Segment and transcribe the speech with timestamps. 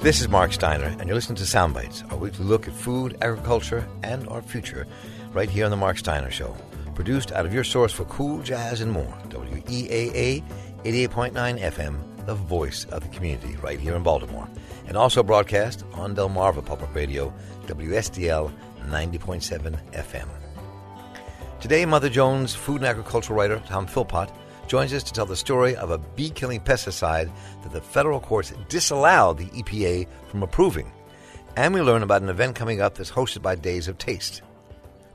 [0.00, 3.84] This is Mark Steiner, and you're listening to Soundbites, our weekly look at food, agriculture,
[4.04, 4.86] and our future,
[5.32, 6.56] right here on The Mark Steiner Show.
[6.94, 10.44] Produced out of your source for cool jazz and more, WEAA
[10.84, 14.48] 88.9 FM, the voice of the community, right here in Baltimore.
[14.86, 17.34] And also broadcast on Delmarva Public Radio,
[17.66, 18.52] WSDL
[18.86, 20.28] 90.7 FM.
[21.60, 24.30] Today, Mother Jones food and agricultural writer Tom Philpott
[24.68, 27.32] joins us to tell the story of a bee killing pesticide
[27.62, 30.92] that the federal courts disallowed the EPA from approving.
[31.56, 34.42] And we learn about an event coming up that's hosted by Days of Taste,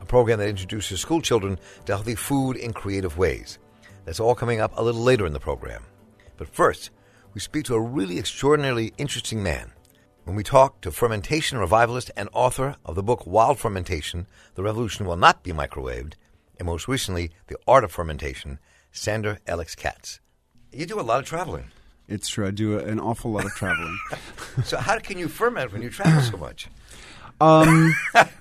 [0.02, 3.60] a program that introduces school children to healthy food in creative ways.
[4.06, 5.84] That's all coming up a little later in the program.
[6.36, 6.90] But first,
[7.34, 9.72] we speak to a really extraordinarily interesting man.
[10.24, 15.06] When we talk to fermentation revivalist and author of the book Wild Fermentation, The Revolution
[15.06, 16.14] Will Not Be Microwaved,
[16.58, 18.60] and most recently, The Art of Fermentation,
[18.94, 20.22] Sandor Ellix Katz.
[20.72, 21.66] You do a lot of traveling.
[22.08, 22.48] It's true.
[22.48, 23.98] I do an awful lot of traveling.
[24.64, 26.68] so how can you ferment when you travel so much?
[27.42, 27.94] Um,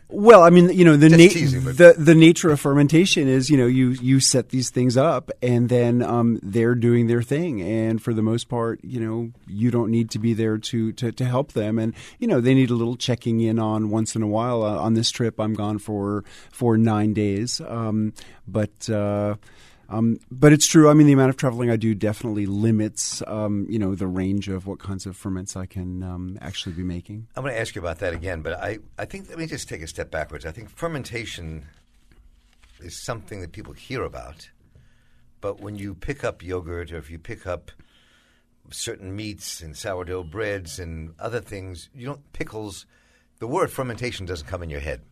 [0.08, 3.56] well, I mean, you know, the, na- teasing, the the nature of fermentation is, you
[3.56, 8.00] know, you you set these things up, and then um, they're doing their thing, and
[8.00, 11.24] for the most part, you know, you don't need to be there to to, to
[11.24, 14.28] help them, and you know, they need a little checking in on once in a
[14.28, 14.62] while.
[14.62, 18.12] Uh, on this trip, I'm gone for for nine days, um,
[18.46, 18.88] but.
[18.88, 19.36] Uh,
[19.92, 20.88] um, but it's true.
[20.88, 24.48] I mean, the amount of traveling I do definitely limits, um, you know, the range
[24.48, 27.28] of what kinds of ferments I can um, actually be making.
[27.36, 29.68] I'm going to ask you about that again, but I, I think let me just
[29.68, 30.46] take a step backwards.
[30.46, 31.66] I think fermentation
[32.80, 34.48] is something that people hear about,
[35.42, 37.70] but when you pick up yogurt or if you pick up
[38.70, 42.86] certain meats and sourdough breads and other things, you don't pickles.
[43.40, 45.02] The word fermentation doesn't come in your head,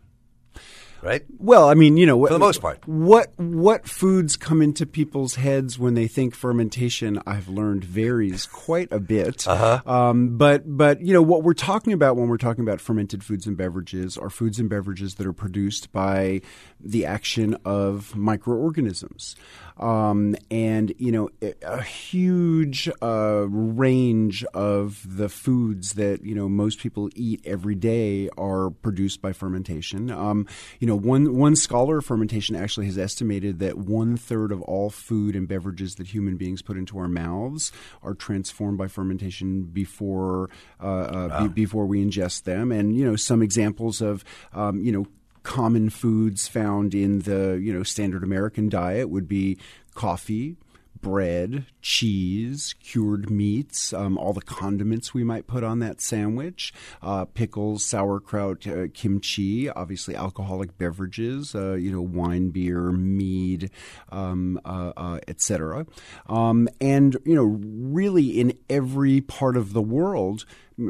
[1.02, 1.22] right?
[1.38, 2.86] Well, I mean, you know, For the most part.
[2.86, 7.20] what what foods come into people's heads when they think fermentation?
[7.26, 9.46] I've learned varies quite a bit.
[9.46, 9.80] Uh-huh.
[9.90, 13.46] Um, but but you know what we're talking about when we're talking about fermented foods
[13.46, 16.40] and beverages are foods and beverages that are produced by
[16.80, 19.36] the action of microorganisms.
[19.78, 26.48] Um, and you know a, a huge uh, range of the foods that you know
[26.48, 30.10] most people eat every day are produced by fermentation.
[30.10, 30.46] Um,
[30.80, 34.90] you know, one one scholar of fermentation actually has estimated that one third of all
[34.90, 40.50] food and beverages that human beings put into our mouths are transformed by fermentation before
[40.82, 42.72] uh, uh, be, before we ingest them.
[42.72, 45.06] And you know, some examples of um, you know
[45.42, 49.58] common foods found in the you know standard American diet would be
[49.94, 50.56] coffee,
[51.00, 56.72] bread, cheese, cured meats, um, all the condiments we might put on that sandwich,
[57.02, 63.70] uh, pickles, sauerkraut, uh, kimchi, obviously alcoholic beverages, uh, you know wine, beer, mead,
[64.10, 65.86] um, uh, uh, etc.
[66.28, 70.44] Um, and you know really in every part of the world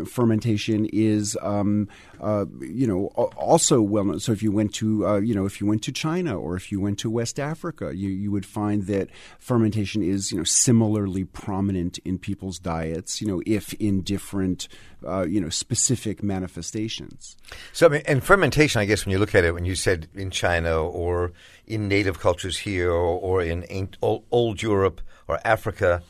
[0.07, 1.89] fermentation is, um,
[2.21, 3.07] uh, you know,
[3.37, 4.21] also well known.
[4.21, 6.71] So if you went to, uh, you know, if you went to China or if
[6.73, 9.09] you went to West Africa, you, you would find that
[9.39, 13.21] fermentation is, you know, similarly prominent in people's diets.
[13.21, 14.69] You know, if in different,
[15.07, 17.37] uh, you know, specific manifestations.
[17.73, 20.09] So, I mean, and fermentation, I guess, when you look at it, when you said
[20.15, 21.33] in China or
[21.67, 23.65] in native cultures here or, or in
[24.03, 26.03] old Europe or Africa,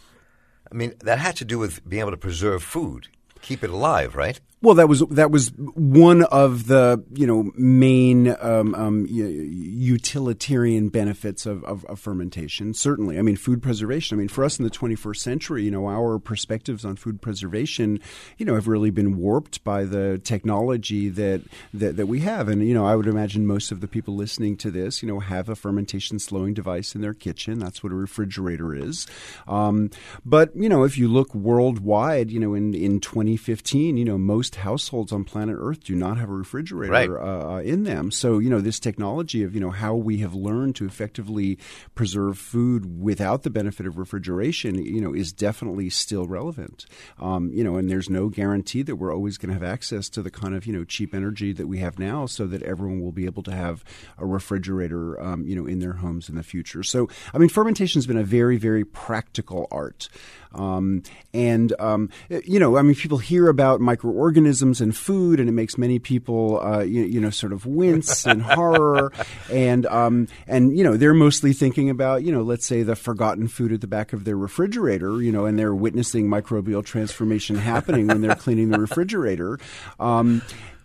[0.71, 3.09] I mean, that had to do with being able to preserve food,
[3.43, 4.41] keep it alive, right?
[4.63, 11.47] Well, that was that was one of the you know main um, um, utilitarian benefits
[11.47, 12.75] of, of, of fermentation.
[12.75, 14.17] Certainly, I mean food preservation.
[14.17, 18.01] I mean for us in the 21st century, you know our perspectives on food preservation,
[18.37, 21.41] you know, have really been warped by the technology that
[21.73, 22.49] that, that we have.
[22.49, 25.21] And you know, I would imagine most of the people listening to this, you know,
[25.21, 27.61] have a fermentation slowing device in their kitchen.
[27.61, 29.07] That's what a refrigerator is.
[29.49, 29.91] Um,
[30.23, 34.50] but you know, if you look worldwide, you know, in in 2015, you know, most
[34.57, 37.09] households on planet Earth do not have a refrigerator Right.
[37.11, 38.11] uh, uh, in them.
[38.11, 41.59] So you know, this technology of you know how we have learned to effectively
[41.95, 46.87] preserve food without the benefit of refrigeration, you know, is definitely still relevant.
[47.19, 50.23] Um, you know, and there's no guarantee that we're always going to have access to
[50.23, 53.13] the kind of you know cheap energy that we have now, so that everyone will
[53.13, 53.85] be able to have
[54.19, 56.83] a refrigerator, um, you know, in their homes in the future.
[56.83, 60.09] So I mean, fermentation has been a very very practical art.
[60.55, 61.03] Um,
[61.33, 65.79] and um, you know, I mean, people hear about microorganisms in food, and it makes
[65.79, 69.13] many people, uh, you, you know, sort of wince and horror.
[69.51, 73.49] And um, and you know, they're mostly thinking about, you know, let's say the forgotten
[73.49, 78.07] food at the back of their refrigerator, you know, and they're witnessing microbial transformation happening
[78.07, 79.59] when they're cleaning the refrigerator.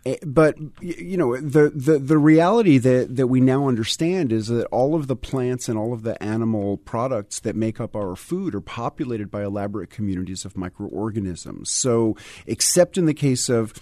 [0.05, 4.65] Eh, but you know the, the the reality that that we now understand is that
[4.67, 8.53] all of the plants and all of the animal products that make up our food
[8.53, 11.71] are populated by elaborate communities of microorganisms.
[11.71, 12.15] So,
[12.45, 13.73] except in the case of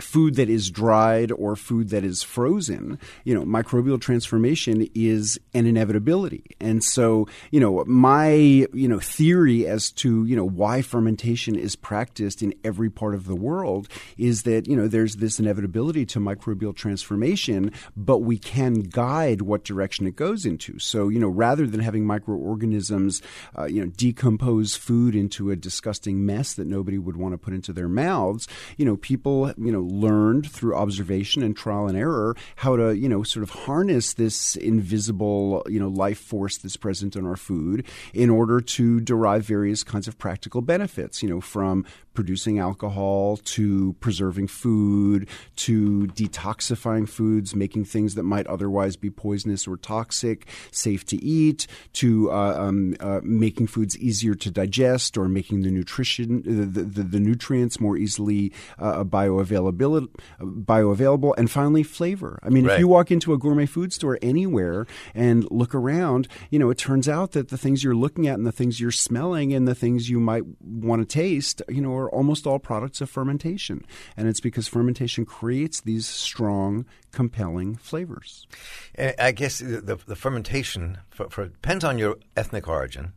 [0.00, 5.66] food that is dried or food that is frozen, you know, microbial transformation is an
[5.66, 6.44] inevitability.
[6.60, 11.76] And so, you know, my, you know, theory as to, you know, why fermentation is
[11.76, 16.20] practiced in every part of the world is that, you know, there's this inevitability to
[16.20, 20.78] microbial transformation, but we can guide what direction it goes into.
[20.78, 23.22] So, you know, rather than having microorganisms,
[23.58, 27.54] uh, you know, decompose food into a disgusting mess that nobody would want to put
[27.54, 28.46] into their mouths,
[28.76, 33.08] you know, people, you know, learned through observation and trial and error how to, you
[33.08, 37.84] know, sort of harness this invisible, you know, life force that's present in our food
[38.12, 41.84] in order to derive various kinds of practical benefits, you know, from
[42.18, 49.68] producing alcohol to preserving food to detoxifying foods, making things that might otherwise be poisonous
[49.68, 55.28] or toxic safe to eat, to uh, um, uh, making foods easier to digest or
[55.28, 60.08] making the nutrition, the, the, the nutrients more easily uh, bioavailable,
[60.40, 62.40] bioavailable, and finally flavor.
[62.42, 62.74] I mean, right.
[62.74, 66.78] if you walk into a gourmet food store anywhere and look around, you know, it
[66.78, 69.76] turns out that the things you're looking at and the things you're smelling and the
[69.76, 73.84] things you might want to taste, you know, are are almost all products of fermentation.
[74.16, 78.46] And it's because fermentation creates these strong, compelling flavors.
[78.94, 83.12] And I guess the, the fermentation for, for, depends on your ethnic origin.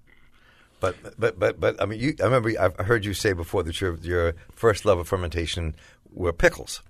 [0.79, 3.79] But but but but I mean, you, I remember I've heard you say before that
[3.79, 5.75] your your first love of fermentation
[6.11, 6.81] were pickles.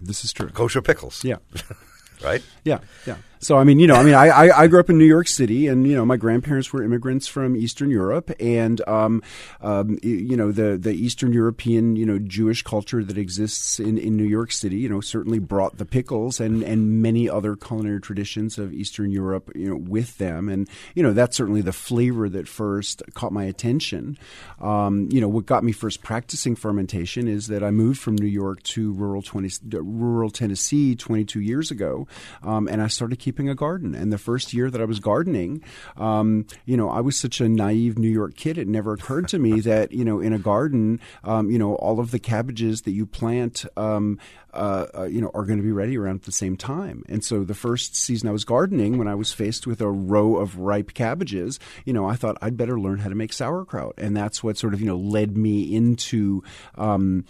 [0.00, 0.50] This is true.
[0.50, 1.24] Kosher pickles.
[1.24, 1.36] Yeah.
[2.22, 2.42] right?
[2.64, 3.16] Yeah, yeah.
[3.40, 5.28] So I mean, you know, I mean, I, I, I, grew up in New York
[5.28, 9.22] City, and you know, my grandparents were immigrants from Eastern Europe, and um,
[9.60, 14.16] um, you know, the the Eastern European you know Jewish culture that exists in, in
[14.16, 18.58] New York City, you know, certainly brought the pickles and and many other culinary traditions
[18.58, 22.48] of Eastern Europe, you know, with them, and you know, that's certainly the flavor that
[22.48, 24.18] first caught my attention.
[24.60, 28.26] Um, you know, what got me first practicing fermentation is that I moved from New
[28.26, 29.48] York to rural 20,
[29.80, 32.08] rural Tennessee 22 years ago,
[32.42, 33.94] um, and I started keeping a garden.
[33.94, 35.62] And the first year that I was gardening,
[35.98, 38.56] um, you know, I was such a naive New York kid.
[38.56, 42.00] It never occurred to me that you know, in a garden, um, you know, all
[42.00, 44.18] of the cabbages that you plant, um,
[44.54, 47.04] uh, uh, you know, are going to be ready around the same time.
[47.06, 50.36] And so the first season I was gardening, when I was faced with a row
[50.36, 54.16] of ripe cabbages, you know, I thought I'd better learn how to make sauerkraut, and
[54.16, 56.42] that's what sort of you know led me into
[56.76, 57.26] um,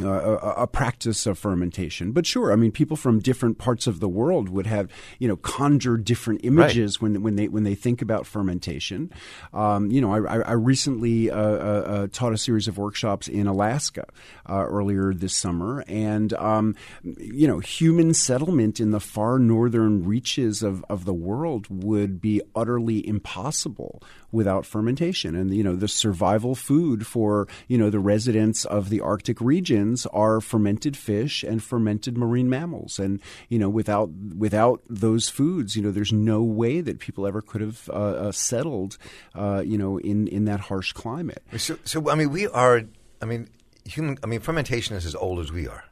[0.00, 2.12] uh, a, a, practice of fermentation.
[2.12, 5.36] But sure, I mean, people from different parts of the world would have, you know,
[5.36, 7.12] conjure different images right.
[7.12, 9.12] when when they when they think about fermentation.
[9.52, 13.46] Um, you know, I, I recently uh, uh, uh taught a series of workshops in
[13.46, 14.06] Alaska
[14.48, 20.62] uh, earlier this summer, and um, you know, human settlement in the far northern reaches
[20.62, 24.02] of, of the world would be utterly impossible
[24.32, 25.36] without fermentation.
[25.36, 29.40] And you know, the survival food for you know the residents of the Arctic
[29.84, 32.98] regions are fermented fish and fermented marine mammals.
[32.98, 37.42] And you know, without without those foods, you know, there's no way that people ever
[37.42, 37.92] could have uh,
[38.28, 38.98] uh, settled,
[39.34, 41.42] uh, you know, in in that harsh climate.
[41.56, 42.82] So, so I mean, we are.
[43.22, 43.48] I mean,
[43.84, 44.18] human.
[44.22, 45.84] I mean, fermentation is as old as we are.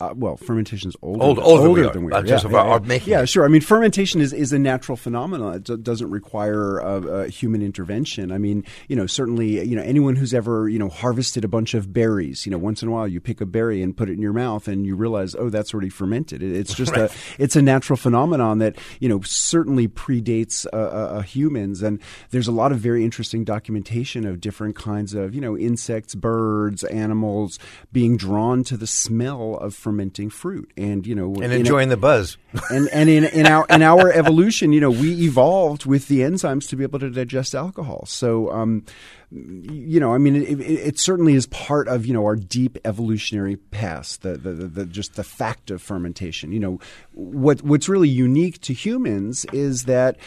[0.00, 2.26] Uh, well, fermentation is older, Old, older, older than we are.
[2.26, 2.98] Yeah, yeah, our, yeah.
[3.04, 3.44] yeah, sure.
[3.44, 5.54] I mean, fermentation is, is a natural phenomenon.
[5.54, 8.32] It d- doesn't require uh, uh, human intervention.
[8.32, 11.74] I mean, you know, certainly, you know, anyone who's ever, you know, harvested a bunch
[11.74, 14.14] of berries, you know, once in a while you pick a berry and put it
[14.14, 16.42] in your mouth and you realize, oh, that's already fermented.
[16.42, 17.10] It, it's just right.
[17.10, 21.82] a, it's a natural phenomenon that, you know, certainly predates uh, humans.
[21.82, 26.16] And there's a lot of very interesting documentation of different kinds of, you know, insects,
[26.16, 27.60] birds, animals
[27.92, 32.38] being drawn to the smell of fermenting fruit, and you know, and enjoying the buzz.
[32.70, 36.66] and and in, in our in our evolution, you know, we evolved with the enzymes
[36.70, 38.04] to be able to digest alcohol.
[38.06, 38.50] So.
[38.50, 38.84] Um,
[39.30, 42.78] you know, I mean, it, it, it, certainly is part of you know our deep
[42.84, 44.22] evolutionary past.
[44.22, 46.52] The, the, the, the, just the fact of fermentation.
[46.52, 46.80] You know,
[47.14, 50.18] what what's really unique to humans is that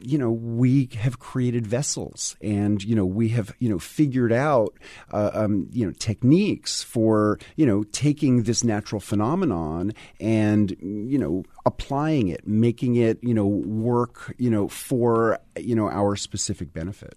[0.00, 4.78] you know, we have created vessels and, you know, we have, you know, figured out,
[5.12, 11.44] uh, um, you know, techniques for, you know, taking this natural phenomenon and, you know,
[11.66, 17.16] applying it, making it, you know, work, you know, for, you know, our specific benefit.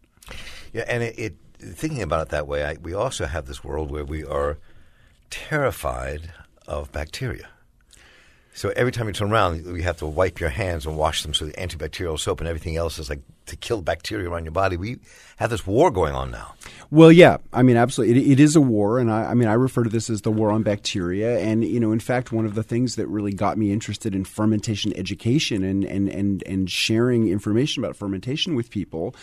[0.74, 0.84] Yeah.
[0.88, 4.06] And it, it thinking about it that way, I, we also have this world where
[4.06, 4.58] we are
[5.30, 6.32] terrified
[6.68, 7.50] of bacteria.
[8.56, 11.34] So every time you turn around, you have to wipe your hands and wash them.
[11.34, 14.78] So the antibacterial soap and everything else is like to kill bacteria around your body.
[14.78, 15.00] We
[15.38, 16.54] have this war going on now.
[16.92, 19.54] Well, yeah, I mean, absolutely, it, it is a war, and I, I, mean, I
[19.54, 21.40] refer to this as the war on bacteria.
[21.40, 24.24] And you know, in fact, one of the things that really got me interested in
[24.24, 29.16] fermentation education and and and and sharing information about fermentation with people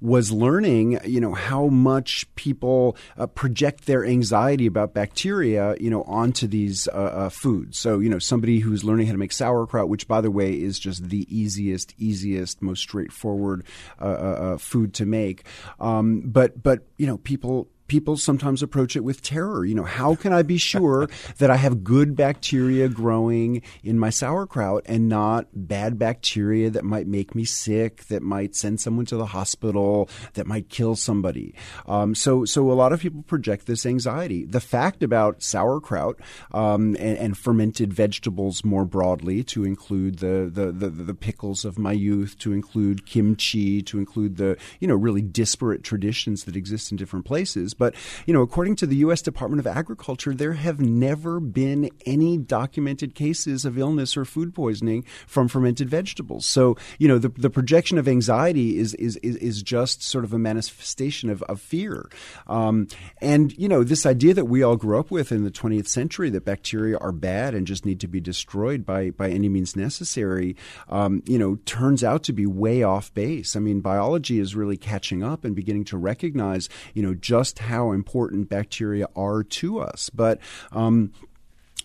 [0.00, 6.02] was learning, you know, how much people uh, project their anxiety about bacteria, you know,
[6.02, 7.78] onto these uh, uh, foods.
[7.78, 10.78] So, you know, somebody who's learning how to make sauerkraut, which, by the way, is
[10.78, 13.64] just the easiest, easiest, most straightforward
[14.00, 15.44] Uh, uh, uh, food to make.
[15.80, 19.64] Um, but, but you know, people people sometimes approach it with terror.
[19.64, 24.10] You know, how can I be sure that I have good bacteria growing in my
[24.10, 29.16] sauerkraut and not bad bacteria that might make me sick, that might send someone to
[29.16, 31.54] the hospital, that might kill somebody?
[31.86, 34.44] Um, so, so a lot of people project this anxiety.
[34.44, 36.16] The fact about sauerkraut
[36.52, 41.78] um, and, and, fermented vegetables more broadly, to include the, the, the, the pickles of
[41.78, 46.90] my youth, to include kimchi, to include the you know really disparate traditions that exist
[46.90, 47.94] in different places but,
[48.26, 49.22] you know, according to the U.S.
[49.22, 55.04] Department of Agriculture, there have never been any documented cases of illness or food poisoning
[55.26, 56.46] from fermented vegetables.
[56.46, 60.38] So, you know, the, the projection of anxiety is, is, is, just sort of a
[60.38, 62.08] manifestation of, of fear.
[62.46, 62.86] Um,
[63.20, 66.30] and, you know, this idea that we all grew up with in the 20th century
[66.30, 70.56] that bacteria are bad and just need to be destroyed by, by any means necessary,
[70.88, 73.56] um, you know, turns out to be way off base.
[73.56, 77.92] I mean, biology is really catching up and beginning to recognize, you know, just how
[77.92, 80.10] important bacteria are to us.
[80.10, 80.40] But
[80.72, 81.12] um,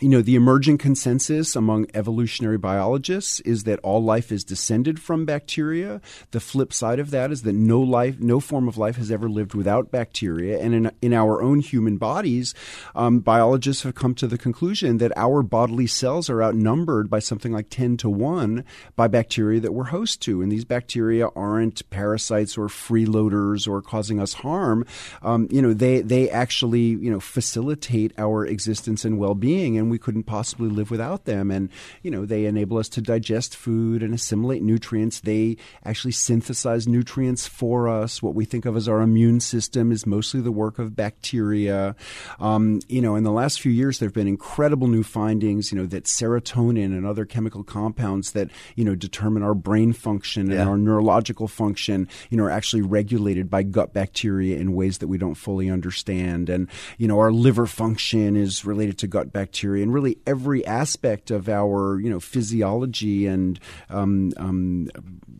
[0.01, 5.25] you know, the emerging consensus among evolutionary biologists is that all life is descended from
[5.25, 6.01] bacteria.
[6.31, 9.29] The flip side of that is that no life, no form of life has ever
[9.29, 10.59] lived without bacteria.
[10.59, 12.55] And in, in our own human bodies,
[12.95, 17.51] um, biologists have come to the conclusion that our bodily cells are outnumbered by something
[17.51, 18.65] like 10 to 1
[18.95, 20.41] by bacteria that we're host to.
[20.41, 24.83] And these bacteria aren't parasites or freeloaders or causing us harm.
[25.21, 29.77] Um, you know, they, they actually, you know, facilitate our existence and well-being.
[29.77, 31.51] And we couldn't possibly live without them.
[31.51, 31.69] And,
[32.01, 35.19] you know, they enable us to digest food and assimilate nutrients.
[35.19, 38.23] They actually synthesize nutrients for us.
[38.23, 41.95] What we think of as our immune system is mostly the work of bacteria.
[42.39, 45.77] Um, you know, in the last few years, there have been incredible new findings, you
[45.77, 50.61] know, that serotonin and other chemical compounds that, you know, determine our brain function yeah.
[50.61, 55.07] and our neurological function, you know, are actually regulated by gut bacteria in ways that
[55.07, 56.49] we don't fully understand.
[56.49, 61.31] And, you know, our liver function is related to gut bacteria and really every aspect
[61.31, 63.59] of our you know physiology and
[63.89, 64.89] um, um,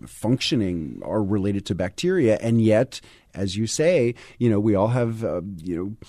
[0.05, 3.01] functioning are related to bacteria, and yet
[3.33, 6.07] as you say, you know, we all have, uh, you know,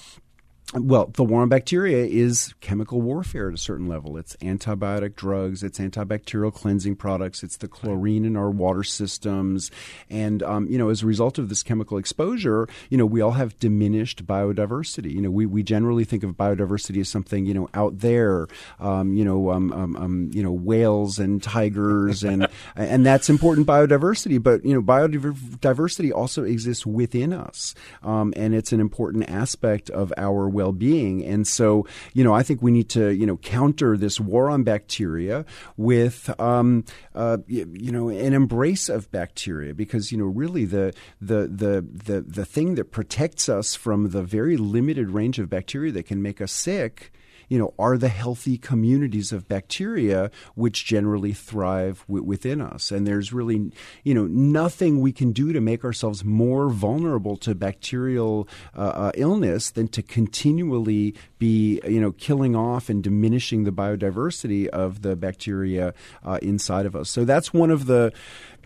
[0.75, 4.17] well, the war on bacteria is chemical warfare at a certain level.
[4.17, 9.71] It's antibiotic drugs, it's antibacterial cleansing products, it's the chlorine in our water systems.
[10.09, 13.33] And, um, you know, as a result of this chemical exposure, you know, we all
[13.33, 15.13] have diminished biodiversity.
[15.13, 18.49] You know, we, we generally think of biodiversity as something, you know, out there,
[18.81, 23.67] um, you know, um, um, um you know, whales and tigers, and, and that's important
[23.67, 24.43] biodiversity.
[24.43, 27.75] But, you know, biodiversity also exists within us.
[28.03, 31.25] Um, and it's an important aspect of our well well-being.
[31.25, 34.63] And so, you know, I think we need to, you know, counter this war on
[34.63, 35.45] bacteria
[35.77, 41.49] with, um, uh, you know, an embrace of bacteria because, you know, really the, the,
[41.49, 46.07] the, the, the thing that protects us from the very limited range of bacteria that
[46.07, 47.13] can make us sick
[47.53, 52.91] you know, are the healthy communities of bacteria which generally thrive w- within us.
[52.91, 53.71] And there's really,
[54.05, 59.13] you know, nothing we can do to make ourselves more vulnerable to bacterial uh, uh,
[59.17, 65.15] illness than to continually be, you know, killing off and diminishing the biodiversity of the
[65.15, 65.93] bacteria
[66.25, 67.11] uh, inside of us.
[67.11, 68.15] So that's one of the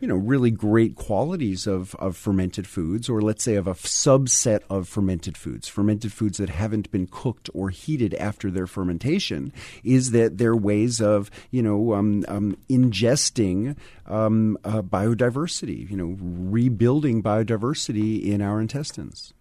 [0.01, 4.61] you know really great qualities of, of fermented foods or let's say of a subset
[4.69, 9.53] of fermented foods fermented foods that haven't been cooked or heated after their fermentation
[9.85, 13.77] is that they're ways of you know um, um, ingesting
[14.07, 19.33] um, uh, biodiversity you know rebuilding biodiversity in our intestines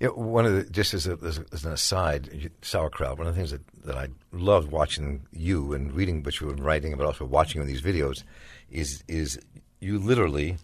[0.00, 3.16] yeah, one of the just as, a, as, an aside, sauerkraut.
[3.16, 6.54] One of the things that, that I loved watching you and reading what you were
[6.54, 8.24] writing, but also watching in these videos,
[8.70, 9.38] is is
[9.84, 10.56] you literally,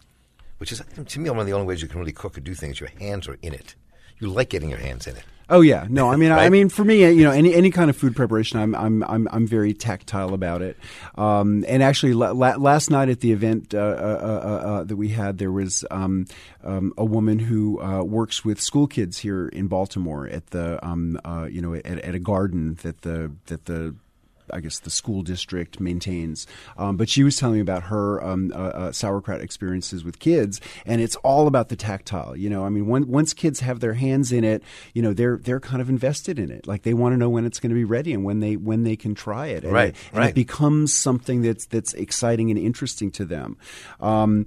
[0.59, 2.55] which is to me one of the only ways you can really cook or do
[2.55, 3.75] things, your hands are in it.
[4.19, 5.25] You like getting your hands in it.
[5.49, 6.45] Oh yeah, no, I mean, right?
[6.45, 9.29] I mean, for me, you know, any any kind of food preparation, I'm I'm I'm,
[9.33, 10.77] I'm very tactile about it.
[11.17, 14.95] Um, and actually, la- la- last night at the event uh, uh, uh, uh that
[14.95, 16.27] we had, there was um,
[16.63, 21.19] um, a woman who uh, works with school kids here in Baltimore at the um,
[21.25, 23.97] uh, you know at, at, a garden that the that the
[24.53, 26.47] I guess the school district maintains.
[26.77, 30.61] Um, but she was telling me about her um, uh, uh, sauerkraut experiences with kids,
[30.85, 32.37] and it's all about the tactile.
[32.37, 34.63] You know, I mean, when, once kids have their hands in it,
[34.95, 36.67] you know, they're they're kind of invested in it.
[36.67, 38.85] Like they want to know when it's going to be ready and when they when
[38.85, 39.65] they can try it.
[39.65, 40.31] And right, it, and right.
[40.31, 43.57] it becomes something that's that's exciting and interesting to them.
[44.01, 44.47] Um,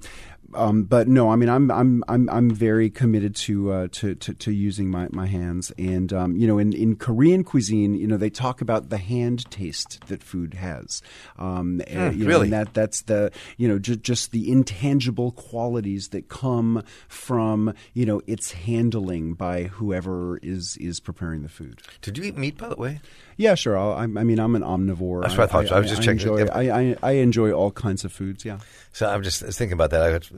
[0.55, 4.33] um, but no, I mean, I'm I'm I'm I'm very committed to uh, to, to,
[4.33, 8.17] to using my, my hands, and um, you know, in, in Korean cuisine, you know,
[8.17, 11.01] they talk about the hand taste that food has.
[11.37, 15.31] Um, mm, you know, really, and that that's the you know ju- just the intangible
[15.31, 21.81] qualities that come from you know its handling by whoever is is preparing the food.
[22.01, 22.99] Did you eat meat, by the way?
[23.37, 23.77] Yeah, sure.
[23.77, 25.21] I'll, I, I mean, I'm an omnivore.
[25.23, 25.67] That's what I thought.
[25.67, 26.27] So I was just checking.
[26.27, 28.45] Enjoy, I, I, I enjoy all kinds of foods.
[28.45, 28.59] Yeah.
[28.91, 30.29] So I'm just thinking about that.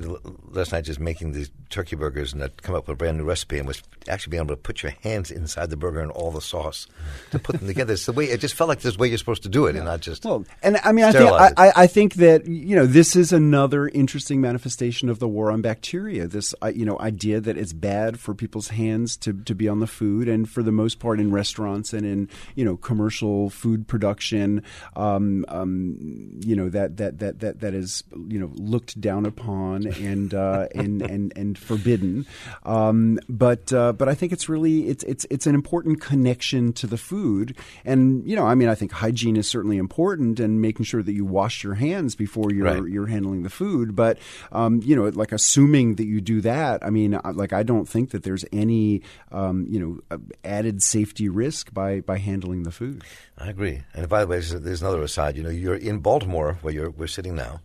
[0.50, 3.24] Last night just making these turkey burgers and I'd come up with a brand new
[3.24, 6.32] recipe and was actually being able to put your hands inside the burger and all
[6.32, 6.88] the sauce
[7.32, 7.94] to put them together.
[7.94, 9.82] It's the way it just felt like this way you're supposed to do it, yeah.
[9.82, 10.46] and not just well.
[10.62, 14.42] And I mean, I think I, I, think that you know this is another interesting
[14.42, 16.28] manifestation of the war on bacteria.
[16.28, 19.80] This uh, you know idea that it's bad for people's hands to to be on
[19.80, 23.88] the food, and for the most part in restaurants and in you know commercial food
[23.88, 24.64] production,
[24.96, 29.84] um, um, you know that that that that that is you know looked down upon
[29.98, 32.26] and uh, and, and and forbidden.
[32.64, 36.88] Um, but uh, but I think it's really it's it's it's an important connection to
[36.88, 40.86] the food, and you know I mean I think hygiene is certainly important, and making
[40.86, 42.84] sure that you wash your hands before you're right.
[42.90, 43.96] you're handling the food.
[43.96, 44.18] But
[44.52, 48.12] um, you know like assuming that you do that, I mean like I don't think
[48.12, 53.04] that there's any um, you know added safety risk by by handling the food.
[53.38, 53.84] I agree.
[53.94, 55.36] And by the way, there's another aside.
[55.36, 57.62] You know, you're in Baltimore, where you're we're sitting now,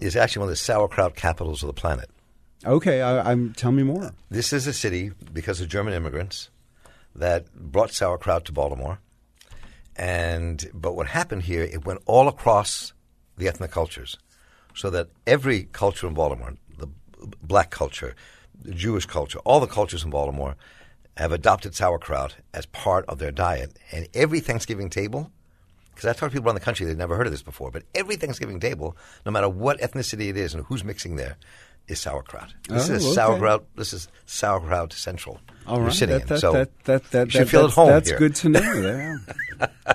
[0.00, 2.10] is actually one of the sauerkraut capitals of the planet.
[2.64, 4.12] Okay, I, am tell me more.
[4.30, 6.50] This is a city because of German immigrants
[7.14, 8.98] that brought sauerkraut to Baltimore,
[9.96, 12.92] and but what happened here, it went all across
[13.36, 14.16] the ethnic cultures,
[14.74, 16.88] so that every culture in Baltimore, the
[17.42, 18.14] black culture,
[18.62, 20.56] the Jewish culture, all the cultures in Baltimore
[21.16, 23.78] have adopted sauerkraut as part of their diet.
[23.92, 25.30] And every Thanksgiving table,
[25.94, 27.84] because I've talked to people around the country, they've never heard of this before, but
[27.94, 31.36] every Thanksgiving table, no matter what ethnicity it is and who's mixing there,
[31.86, 32.52] is sauerkraut.
[32.68, 33.14] This oh, is okay.
[33.14, 33.64] sauerkraut.
[33.76, 35.40] This is sauerkraut central.
[35.66, 35.94] All You're right.
[35.94, 36.40] sitting that, that, in.
[36.40, 38.18] So that, that, that, you should feel at that's, home That's here.
[38.18, 39.18] good to know.
[39.60, 39.66] Yeah.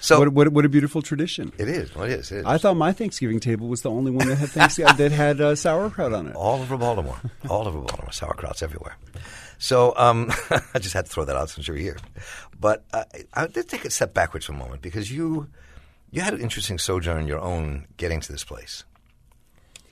[0.00, 1.52] so what, what, what a beautiful tradition.
[1.58, 1.94] it is.
[1.94, 2.32] Well, it is.
[2.32, 2.46] It is.
[2.46, 5.54] I thought my Thanksgiving table was the only one that had Thanksgiving that had uh,
[5.54, 6.36] sauerkraut on it.
[6.36, 7.20] all over Baltimore.
[7.48, 8.12] all over Baltimore.
[8.12, 8.96] Sauerkraut's everywhere.
[9.60, 10.32] So um,
[10.74, 11.98] I just had to throw that out since you're here.
[12.58, 15.48] But uh, I did take a step backwards for a moment because you
[16.10, 18.84] you had an interesting sojourn on your own getting to this place.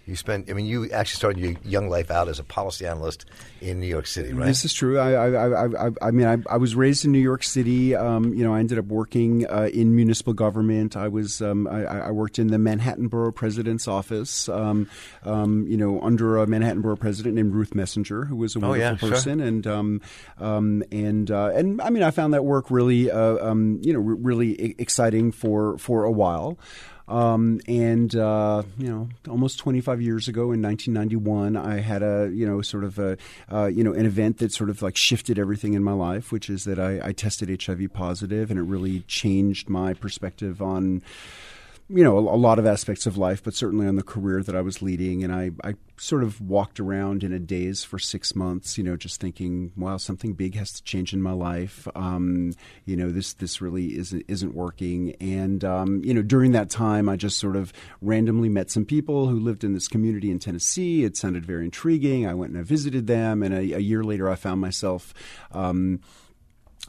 [0.09, 3.27] You spent, I mean, you actually started your young life out as a policy analyst
[3.61, 4.47] in New York City, right?
[4.47, 4.99] This is true.
[4.99, 7.94] I, I, I, I, I mean, I, I, was raised in New York City.
[7.94, 10.97] Um, you know, I ended up working uh, in municipal government.
[10.97, 14.49] I was, um, I, I, worked in the Manhattan Borough President's office.
[14.49, 14.88] Um,
[15.25, 18.83] um, you know, under a Manhattan Borough President named Ruth Messinger, who was a wonderful
[18.83, 19.47] oh, wonderful yeah, person, sure.
[19.47, 20.01] and um,
[20.38, 24.75] um, and uh, and I mean, I found that work really, uh, you know, really
[24.79, 26.59] exciting for for a while.
[27.09, 32.47] Um, and uh, you know, almost 25 years ago in 1991, I had a you
[32.47, 33.16] know sort of a
[33.51, 36.51] uh, you know an event that sort of like shifted everything in my life, which
[36.51, 41.03] is that I, I tested HIV positive, and it really changed my perspective on
[41.90, 44.55] you know, a, a, lot of aspects of life, but certainly on the career that
[44.55, 45.24] I was leading.
[45.24, 48.94] And I, I sort of walked around in a daze for six months, you know,
[48.94, 51.88] just thinking, wow, something big has to change in my life.
[51.94, 52.53] Um,
[52.85, 55.14] you know, this this really isn't isn't working.
[55.18, 57.72] And um, you know, during that time, I just sort of
[58.03, 61.05] randomly met some people who lived in this community in Tennessee.
[61.05, 62.27] It sounded very intriguing.
[62.27, 65.14] I went and I visited them, and a, a year later, I found myself.
[65.53, 66.01] Um,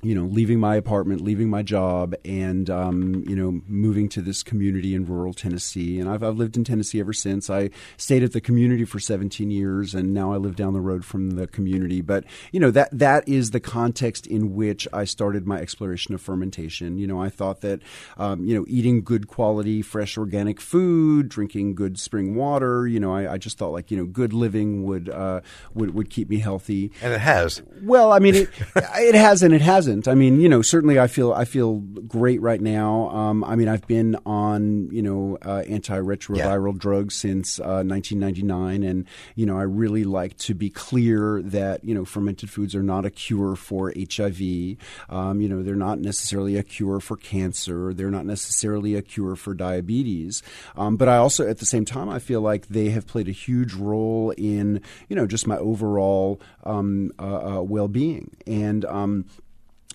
[0.02, 4.44] you know, leaving my apartment, leaving my job, and um, you know, moving to this
[4.44, 6.00] community in rural Tennessee.
[6.00, 7.50] And I've, I've lived in Tennessee ever since.
[7.50, 11.04] I stayed at the community for 17 years, and now I live down the road
[11.04, 12.02] from the community.
[12.02, 16.22] But you know, that that is the context in which I started my exploration of
[16.22, 16.98] fermentation.
[16.98, 17.82] You know, I thought that
[18.18, 22.88] um, you know, eating good quality, fresh, organic food, drinking good spring water.
[22.88, 25.42] You know, I, I just thought like you know, good living would uh,
[25.74, 26.92] would would keep me healthy.
[27.02, 27.62] And it has.
[27.82, 29.89] Well, I mean, it it has and it hasn't.
[30.08, 33.10] I mean, you know, certainly I feel I feel great right now.
[33.10, 36.78] Um, I mean, I've been on you know uh, antiretroviral yeah.
[36.80, 41.94] drugs since uh, 1999, and you know, I really like to be clear that you
[41.94, 44.78] know fermented foods are not a cure for HIV.
[45.10, 47.94] Um, you know, they're not necessarily a cure for cancer.
[47.94, 50.44] They're not necessarily a cure for diabetes.
[50.76, 53.34] Um, but I also, at the same time, I feel like they have played a
[53.34, 58.86] huge role in you know just my overall um, uh, well being and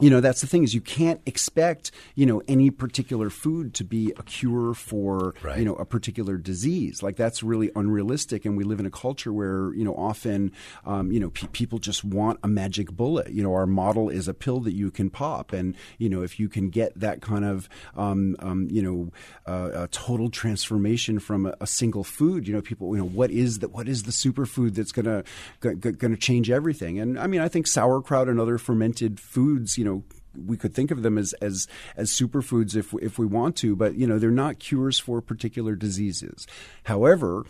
[0.01, 3.85] you know that's the thing is you can't expect you know any particular food to
[3.85, 5.59] be a cure for Right.
[5.59, 7.01] you know a particular disease.
[7.01, 10.51] Like that's really unrealistic and we live in a culture where you know often
[10.85, 13.31] um, you know pe- people just want a magic bullet.
[13.31, 16.41] You know our model is a pill that you can pop and you know if
[16.41, 19.11] you can get that kind of um, um, you know
[19.47, 23.31] uh, a total transformation from a, a single food you know people you know what
[23.31, 25.23] is the what is the superfood that's gonna
[25.61, 26.99] going to change everything?
[26.99, 30.03] And I mean I think sauerkraut and other fermented foods you know
[30.47, 33.95] we could think of them as as as superfoods if if we want to, but
[33.95, 36.47] you know they're not cures for particular diseases.
[36.85, 37.45] However,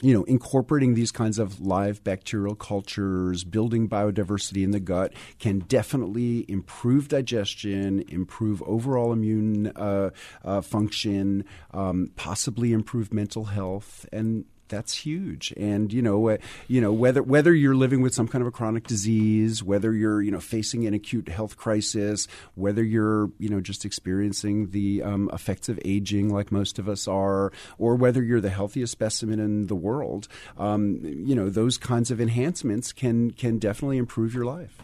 [0.00, 5.58] you know, incorporating these kinds of live bacterial cultures, building biodiversity in the gut can
[5.60, 10.10] definitely improve digestion, improve overall immune uh,
[10.44, 15.52] uh, function, um, possibly improve mental health, and that's huge.
[15.56, 18.50] And you know, uh, you know whether whether you're living with some kind of a
[18.50, 23.60] chronic disease, whether you're you know facing an acute health crisis, whether you're you know
[23.60, 28.40] just experiencing the um, effects of aging like most of us are, or whether you're
[28.40, 30.28] the healthiest specimen in the world,
[30.58, 34.82] um, you know those kinds of enhancements can can definitely improve your life.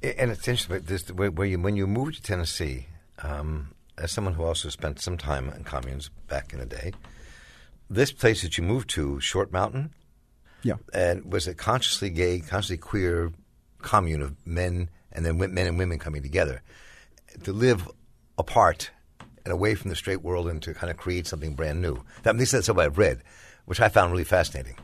[0.00, 2.86] And it's interesting, this, where you, when you moved to Tennessee,
[3.22, 6.92] um, as someone who also spent some time in communes back in the day,
[7.90, 9.90] this place that you moved to, Short Mountain,
[10.62, 10.74] Yeah.
[10.92, 13.32] and was a consciously gay, consciously queer
[13.82, 16.62] commune of men and then men and women coming together
[17.44, 17.88] to live
[18.36, 18.90] apart
[19.44, 22.02] and away from the straight world and to kind of create something brand new.
[22.22, 23.22] That, at least that's what I've read,
[23.64, 24.74] which I found really fascinating.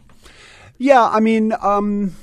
[0.79, 2.15] Yeah, I mean, um,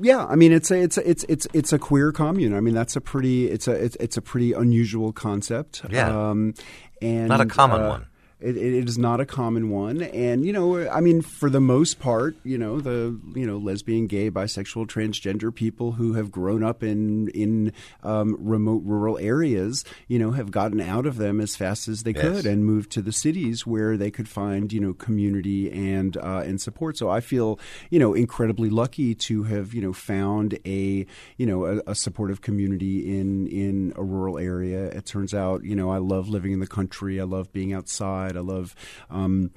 [0.00, 2.54] yeah, I mean, it's a, it's a, it's it's it's a queer commune.
[2.54, 5.82] I mean, that's a pretty it's a it's, it's a pretty unusual concept.
[5.90, 6.30] Yeah.
[6.30, 6.54] um,
[7.02, 8.06] and Not a common uh, one.
[8.40, 11.98] It, it is not a common one, and you know, I mean, for the most
[11.98, 16.84] part, you know, the you know, lesbian, gay, bisexual, transgender people who have grown up
[16.84, 17.72] in in
[18.04, 22.12] um, remote rural areas, you know, have gotten out of them as fast as they
[22.14, 22.22] Yes.
[22.22, 26.42] could and moved to the cities where they could find you know community and uh,
[26.46, 26.96] and support.
[26.96, 27.58] So I feel
[27.90, 31.04] you know incredibly lucky to have you know found a
[31.38, 34.86] you know a, a supportive community in in a rural area.
[34.90, 37.20] It turns out you know I love living in the country.
[37.20, 38.27] I love being outside.
[38.36, 38.74] I love.
[39.10, 39.50] Um,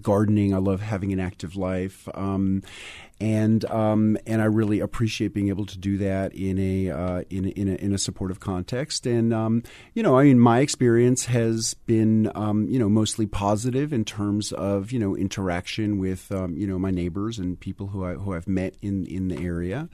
[0.00, 0.54] gardening.
[0.54, 2.62] I love having an active life, um,
[3.20, 7.46] and um, and I really appreciate being able to do that in a uh, in
[7.46, 9.06] in a, in a supportive context.
[9.06, 9.62] And um,
[9.94, 14.52] you know, I mean, my experience has been um, you know mostly positive in terms
[14.52, 18.34] of you know interaction with um, you know my neighbors and people who I who
[18.34, 19.88] I've met in in the area,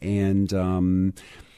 [0.00, 0.52] and.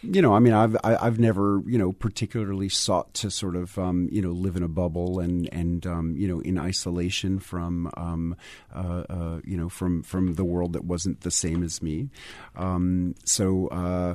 [0.03, 3.79] You know, I mean, I've I, I've never you know particularly sought to sort of
[3.79, 7.91] um, you know live in a bubble and and um, you know in isolation from
[7.97, 8.37] um,
[8.75, 12.09] uh, uh, you know from from the world that wasn't the same as me.
[12.57, 13.69] Um, so.
[13.69, 14.15] Uh,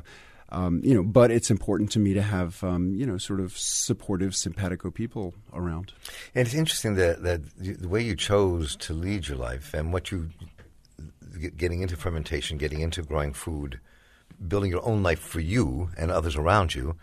[0.49, 3.57] um, you know, but it's important to me to have um, you know sort of
[3.57, 5.91] supportive, simpatico people around.
[6.33, 10.09] And it's interesting that, that the way you chose to lead your life and what
[10.09, 10.29] you
[11.57, 13.79] getting into fermentation, getting into growing food,
[14.45, 16.95] building your own life for you and others around you.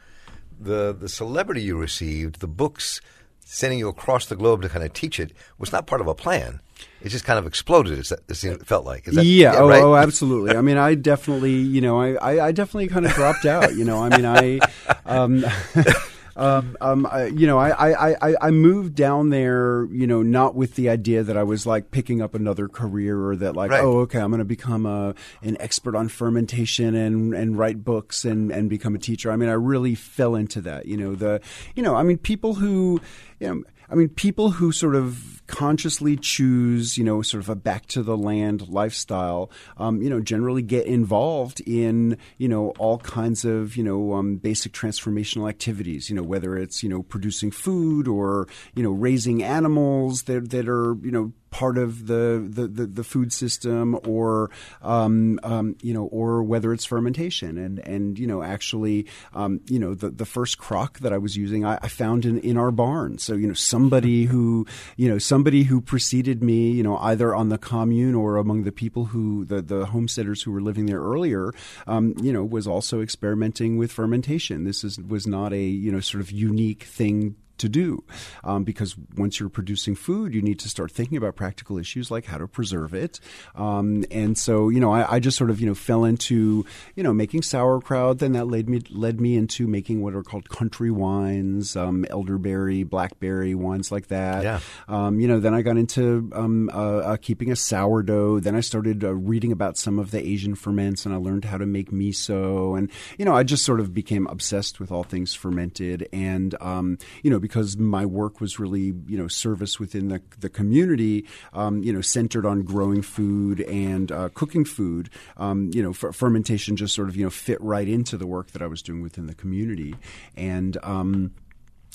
[0.61, 3.01] The the celebrity you received, the books
[3.41, 6.15] sending you across the globe to kind of teach it was not part of a
[6.15, 6.61] plan.
[7.03, 7.99] It just kind of exploded.
[7.99, 9.07] Is that, it felt like?
[9.07, 9.83] Is that, yeah, oh, right?
[9.83, 10.57] oh, absolutely.
[10.57, 13.75] I mean, I definitely, you know, I, I, I definitely kind of dropped out.
[13.75, 14.61] You know, I mean, I,
[15.05, 15.45] um,
[16.37, 20.55] um, um, I, you know, I, I, I, I moved down there, you know, not
[20.55, 23.83] with the idea that I was like picking up another career or that like, Right.
[23.85, 28.25] oh, okay, I'm going to become a an expert on fermentation and and write books
[28.25, 29.31] and and become a teacher.
[29.31, 30.87] I mean, I really fell into that.
[30.87, 31.41] You know, the,
[31.75, 33.01] you know, I mean, people who,
[33.41, 33.65] you know.
[33.91, 38.03] I mean, people who sort of consciously choose, you know, sort of a back to
[38.03, 43.77] the land lifestyle, um, you know, generally get involved in, you know, all kinds of,
[43.77, 46.09] you know, um, basic transformational activities.
[46.09, 50.69] You know, whether it's, you know, producing food or, you know, raising animals that that
[50.69, 54.51] are, you know, part of the, the, the, the food system or
[54.83, 57.57] um, um, you know or whether it's fermentation.
[57.57, 61.37] And and you know actually um, you know the, the first crock that I was
[61.37, 63.19] using I, I found in, in our barn.
[63.19, 67.51] So you know somebody who you know somebody who preceded me you know either on
[67.51, 71.53] the commune or among the people who the, the homesteaders who were living there earlier
[71.87, 74.65] um, you know was also experimenting with fermentation.
[74.65, 78.05] This is was not a you know sort of unique thing to do
[78.43, 82.27] um, because once you're producing food, you need to start thinking about practical issues like
[82.27, 83.21] how to preserve it.
[83.55, 87.03] Um, and so, you know, I, I, just sort of you know fell into you
[87.03, 88.19] know making sauerkraut.
[88.19, 92.83] Then that led me led me into making what are called country wines, um, elderberry,
[92.83, 94.43] blackberry wines like that.
[94.43, 94.61] Yeah.
[94.89, 98.41] Um, you know, then I got into um, uh, uh, keeping a sourdough.
[98.41, 101.59] Then I started uh, reading about some of the Asian ferments, and I learned how
[101.59, 102.77] to make miso.
[102.77, 106.09] And you know, I just sort of became obsessed with all things fermented.
[106.13, 110.49] And um, you know, because my work was really you know service within the the
[110.49, 115.11] community, um, you know, centered on growing food and uh, cooking food.
[115.37, 118.53] Um, you know, f- fermentation just sort of you know fit right into the work
[118.53, 119.95] that I was doing within the community,
[120.39, 121.33] and um,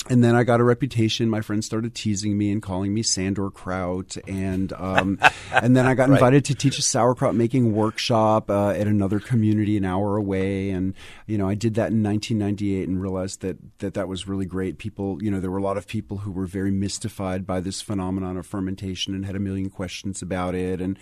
[0.08, 1.28] and then I got a reputation.
[1.28, 5.18] My friends started teasing me and calling me Sandor Kraut, and um,
[5.52, 6.44] and then I got invited right.
[6.46, 10.70] to teach a sauerkraut making workshop uh, at another community an hour away.
[10.70, 10.94] And
[11.26, 14.78] you know, I did that in 1998 and realized that that that was really great.
[14.78, 17.82] People, you know, there were a lot of people who were very mystified by this
[17.82, 20.80] phenomenon of fermentation and had a million questions about it.
[20.80, 20.98] And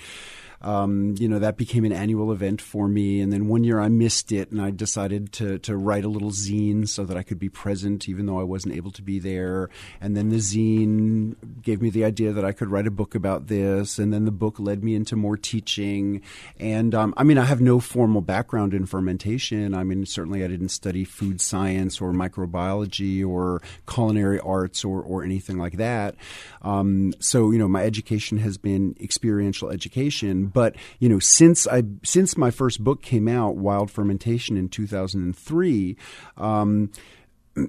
[0.61, 3.21] um, you know, that became an annual event for me.
[3.21, 6.31] And then one year I missed it, and I decided to to write a little
[6.31, 9.71] zine so that I could be present, even though I wasn't able to be there.
[10.01, 13.47] And then the zine gave me the idea that I could write a book about
[13.47, 13.99] this.
[13.99, 16.23] And then the book led me into more teaching.
[16.59, 19.75] And um, I mean, I have no formal background in fermentation.
[19.75, 25.23] I mean, certainly I didn't study food science or microbiology or culinary arts or or
[25.23, 26.17] anything like that.
[26.63, 31.83] Um, so you know, my education has been experiential education but you know, since I
[32.05, 35.97] since my first book came out, Wild Fermentation, in 2003.
[36.37, 36.91] Um,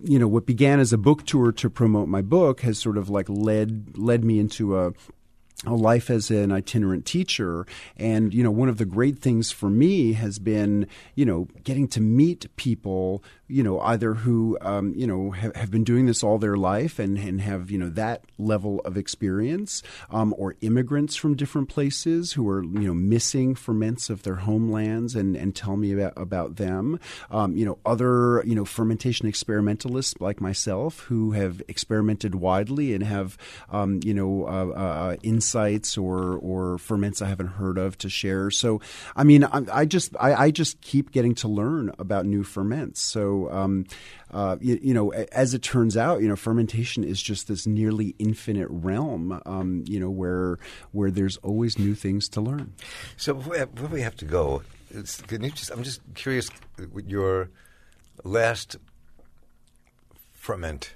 [0.03, 3.09] you know what began as a book tour to promote my book has sort of
[3.09, 4.91] like led led me into a
[5.65, 7.65] a life as an itinerant teacher
[7.97, 11.87] and you know one of the great things for me has been you know getting
[11.87, 16.23] to meet people you know, either who, um, you know, have, have, been doing this
[16.23, 19.81] all their life and, and have, you know, that level of experience,
[20.12, 25.15] um, or immigrants from different places who are, you know, missing ferments of their homelands
[25.15, 26.99] and, and tell me about, about them.
[27.31, 33.03] Um, you know, other, you know, fermentation experimentalists like myself who have experimented widely and
[33.03, 33.35] have,
[33.71, 38.51] um, you know, uh, uh, insights or, or ferments I haven't heard of to share.
[38.51, 38.79] So,
[39.15, 43.01] I mean, I, I just, I, I just keep getting to learn about new ferments.
[43.01, 43.86] So, um,
[44.32, 48.15] uh, you, you, know, as it turns out, you know, fermentation is just this nearly
[48.19, 49.41] infinite realm.
[49.45, 50.58] Um, you know, where
[50.91, 52.73] where there's always new things to learn.
[53.15, 54.63] So where, we have to go?
[55.28, 55.71] can you just?
[55.71, 56.49] I'm just curious.
[57.06, 57.49] Your
[58.23, 58.78] last
[60.34, 60.95] ferment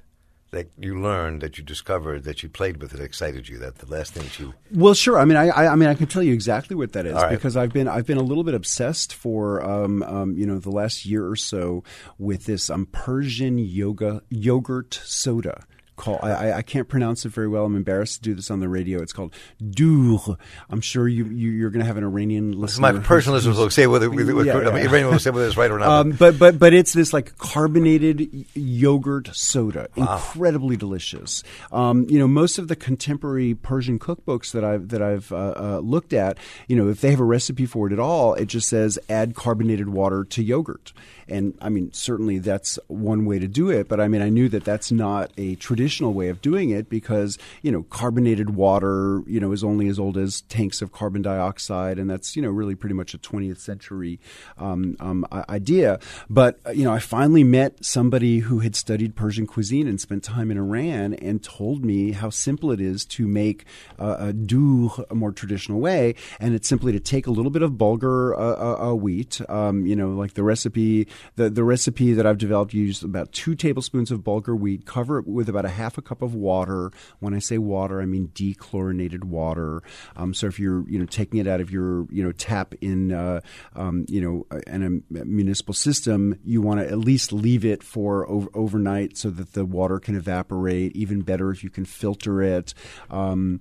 [0.54, 3.58] that you learned, that you discovered, that you played with, that excited you?
[3.58, 5.20] That the last thing that you well, sure.
[5.20, 7.30] I mean, I, I, I mean, I can tell you exactly what that is right.
[7.30, 10.72] because I've been I've been a little bit obsessed for um, um, you know the
[10.72, 11.84] last year or so
[12.18, 17.66] with this um, Persian yoga yogurt soda called I, I can't pronounce it very well.
[17.66, 19.02] I'm embarrassed to do this on the radio.
[19.02, 19.34] It's called
[19.70, 20.38] Dour.
[20.70, 22.94] I'm sure you, you are going to have an Iranian listener.
[22.94, 24.70] My personal listeners will say whether, yeah, yeah.
[24.70, 25.88] Iranian will say whether it's right or not.
[25.88, 30.14] Um, but but but it's this like carbonated yogurt soda, wow.
[30.14, 31.44] incredibly delicious.
[31.72, 35.80] Um, you know, most of the contemporary Persian cookbooks that I've that I've uh, uh,
[35.80, 38.68] looked at, you know, if they have a recipe for it at all, it just
[38.68, 40.94] says add carbonated water to yogurt.
[41.28, 43.88] And I mean, certainly that's one way to do it.
[43.88, 47.38] But I mean, I knew that that's not a traditional way of doing it because,
[47.62, 52.00] you know, carbonated water, you know, is only as old as tanks of carbon dioxide.
[52.00, 54.20] And that's, you know, really pretty much a 20th century
[54.58, 56.00] um, um, idea.
[56.30, 60.24] But, uh, you know, I finally met somebody who had studied Persian cuisine and spent
[60.24, 63.66] time in Iran and told me how simple it is to make
[64.00, 66.16] uh, a dour a more traditional way.
[66.40, 69.86] And it's simply to take a little bit of bulgur uh, uh, uh wheat, um,
[69.86, 74.12] you know, like the recipe the, the recipe that I've developed uses about two tablespoons
[74.12, 76.92] of bulgur wheat, cover it with about a half a cup of water.
[77.20, 79.84] When I say water, I mean dechlorinated water.
[80.16, 83.12] Um, so if you're you know taking it out of your you know tap in
[83.12, 83.42] uh,
[83.76, 88.30] um, you know in a municipal system, you want to at least leave it for
[88.30, 90.96] over, overnight so that the water can evaporate.
[90.96, 92.74] Even better if you can filter it.
[93.10, 93.60] Um,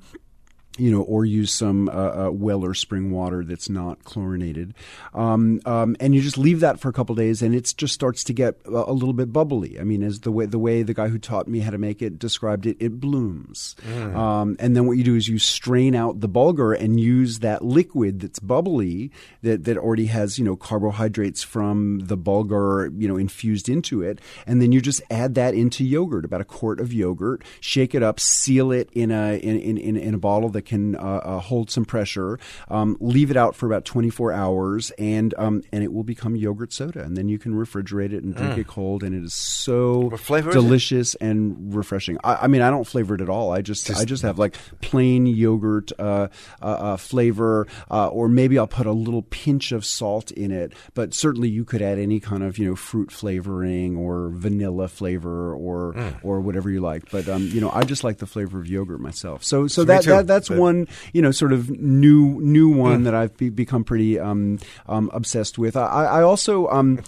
[0.79, 4.73] you know, or use some uh, uh, well or spring water that's not chlorinated,
[5.13, 8.25] um, um, and you just leave that for a couple days, and it just starts
[8.25, 9.79] to get a, a, little bit bubbly.
[9.79, 12.01] I mean, as the way the way the guy who taught me how to make
[12.01, 13.77] it described it, it blooms.
[13.87, 14.17] Mm.
[14.17, 17.63] Um, and then what you do is you strain out the bulgur and use that
[17.63, 19.11] liquid that's bubbly
[19.43, 24.21] that that already has you know carbohydrates from the bulgur you know infused into it,
[24.47, 28.03] and then you just add that into yogurt, about a quart of yogurt, shake it
[28.03, 31.39] up, seal it in a in in, in a bottle that that can uh, uh,
[31.41, 32.39] hold some pressure.
[32.69, 36.73] Um, leave it out for about 24 hours, and um, and it will become yogurt
[36.73, 37.03] soda.
[37.03, 40.51] And then you can refrigerate it and drink it cold, and it is so flavor
[40.51, 42.19] is delicious and refreshing.
[42.25, 43.51] I, I mean, I don't flavor it at all.
[43.53, 46.29] I just, I just have like plain yogurt uh,
[46.61, 50.73] uh, uh, flavor, uh, or maybe I'll put a little pinch of salt in it.
[50.95, 55.55] But certainly, you could add any kind of you know fruit flavoring or vanilla flavor
[55.55, 56.15] or Mm.
[56.23, 57.11] or whatever you like.
[57.11, 59.45] But um, you know, I just like the flavor of yogurt myself.
[59.45, 63.05] So so Me that, that that's one you know sort of new new one Mm.
[63.05, 65.77] that I've be, become pretty um, um, obsessed with.
[65.77, 66.69] I, I also.
[66.69, 67.01] Um,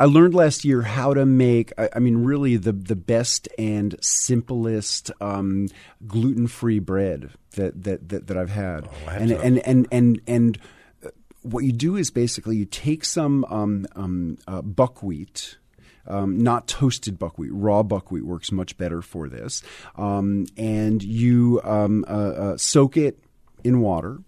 [0.00, 3.94] I learned last year how to make, I, I mean, really the, the best and
[4.00, 5.68] simplest um,
[6.04, 8.88] gluten free bread that, that, that, that I've had.
[9.06, 10.58] Have and, and, and, and, and
[11.06, 11.10] uh,
[11.42, 15.58] what you do is basically you take some um, um, uh, buckwheat.
[16.06, 19.62] Um, not toasted buckwheat, raw buckwheat works much better for this.
[19.96, 23.18] Um, and you um, uh, uh, soak it
[23.62, 24.20] in water.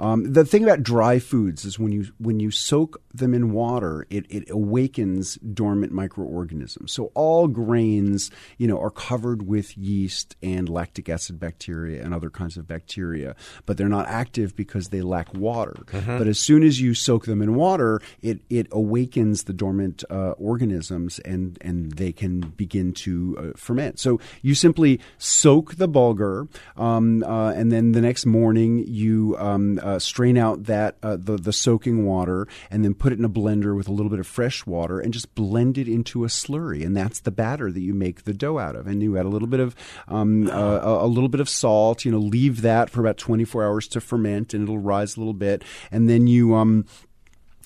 [0.00, 4.06] Um, the thing about dry foods is when you when you soak them in water,
[4.10, 6.92] it, it awakens dormant microorganisms.
[6.92, 12.30] So all grains, you know, are covered with yeast and lactic acid bacteria and other
[12.30, 13.34] kinds of bacteria,
[13.66, 15.74] but they're not active because they lack water.
[16.18, 20.32] But as soon as you soak them in water, it it awakens the dormant uh,
[20.38, 23.98] organisms and and they can begin to uh, ferment.
[23.98, 29.57] So you simply soak the bulgur, um, uh, and then the next morning you um,
[29.58, 33.28] uh, strain out that uh, the the soaking water, and then put it in a
[33.28, 36.84] blender with a little bit of fresh water, and just blend it into a slurry,
[36.84, 38.86] and that's the batter that you make the dough out of.
[38.86, 39.74] And you add a little bit of
[40.08, 42.04] um, uh, a, a little bit of salt.
[42.04, 45.34] You know, leave that for about 24 hours to ferment, and it'll rise a little
[45.34, 46.86] bit, and then you um,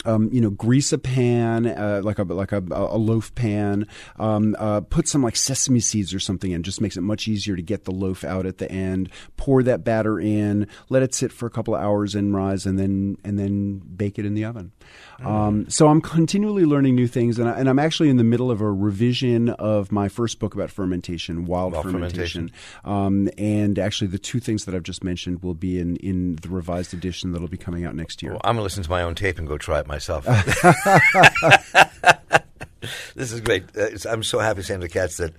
[0.04, 3.86] um, you know, grease a pan uh, like a like a, a loaf pan.
[4.18, 6.62] Um, uh, put some like sesame seeds or something in.
[6.62, 9.10] Just makes it much easier to get the loaf out at the end.
[9.36, 10.66] Pour that batter in.
[10.88, 14.18] Let it sit for a couple of hours and rise, and then and then bake
[14.18, 14.72] it in the oven.
[15.24, 18.50] Um, so I'm continually learning new things, and, I, and I'm actually in the middle
[18.50, 22.50] of a revision of my first book about fermentation, wild, Wild fermentation.
[22.84, 26.48] Um, and actually, the two things that I've just mentioned will be in in the
[26.48, 28.32] revised edition that'll be coming out next year.
[28.32, 30.24] Well, I'm to listen to my own tape and go try it myself.
[33.14, 33.64] this is great.
[33.76, 35.34] Uh, I'm so happy, Sandor Katz, that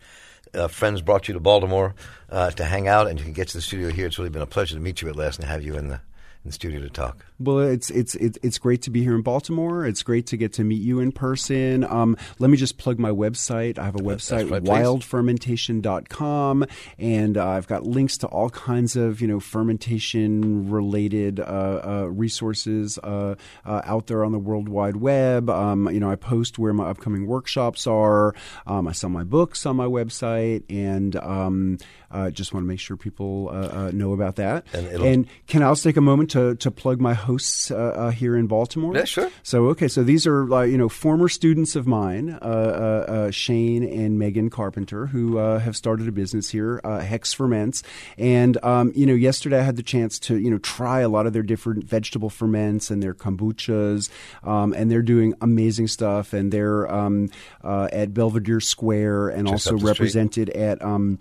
[0.53, 1.95] uh, friends brought you to Baltimore
[2.29, 4.05] uh, to hang out, and you can get to the studio here.
[4.05, 5.99] It's really been a pleasure to meet you at last and have you in the
[6.43, 7.25] in the studio to talk.
[7.39, 9.85] Well, it's it's it's great to be here in Baltimore.
[9.85, 11.85] It's great to get to meet you in person.
[11.85, 13.79] Um, let me just plug my website.
[13.79, 16.65] I have a website, right, wildfermentation.com,
[16.97, 22.07] and uh, I've got links to all kinds of you know fermentation related uh, uh,
[22.09, 25.49] resources uh, uh, out there on the World Wide Web.
[25.49, 28.35] Um, you know, I post where my upcoming workshops are.
[28.67, 31.77] Um, I sell my books on my website, and um,
[32.11, 34.65] uh, just want to make sure people uh, uh, know about that.
[34.73, 38.09] And and can I also take a moment to, to plug my hosts uh, uh,
[38.09, 38.95] here in Baltimore?
[38.95, 39.31] Yeah, sure.
[39.43, 43.31] So okay, so these are uh, you know former students of mine, uh, uh, uh,
[43.31, 47.83] Shane and Megan Carpenter, who uh, have started a business here, uh, Hex Ferments,
[48.17, 51.27] and um, you know yesterday I had the chance to you know try a lot
[51.27, 54.09] of their different vegetable ferments and their kombuchas,
[54.43, 57.29] um, and they're doing amazing stuff, and they're um,
[57.63, 59.87] uh, at Belvedere Square and Just also the street.
[59.87, 60.81] represented at.
[60.81, 61.19] Um,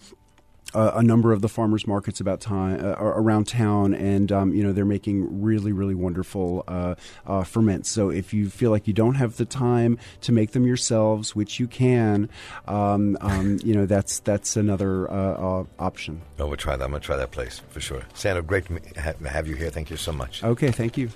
[0.74, 4.62] uh, a number of the farmers markets about time uh, around town, and um, you
[4.62, 6.94] know they're making really, really wonderful uh,
[7.26, 7.90] uh, ferments.
[7.90, 11.60] So if you feel like you don't have the time to make them yourselves, which
[11.60, 12.28] you can,
[12.66, 16.22] um, um, you know that's that's another uh, uh, option.
[16.38, 16.84] Oh, we'll try that.
[16.84, 18.02] I'm going to try that place for sure.
[18.14, 19.70] Sandor, great to have you here.
[19.70, 20.42] Thank you so much.
[20.42, 21.10] Okay, thank you.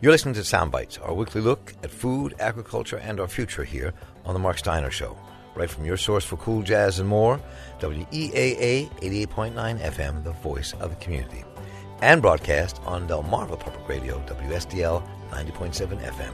[0.00, 3.92] You're listening to Sound Bites, our weekly look at food, agriculture, and our future here
[4.24, 5.16] on The Marc Steiner Show.
[5.58, 7.40] Right from your source for cool jazz and more,
[7.80, 11.42] WEAA 88.9 FM, the voice of the community.
[12.00, 16.32] And broadcast on Delmarva Public Radio, WSDL 90.7 FM.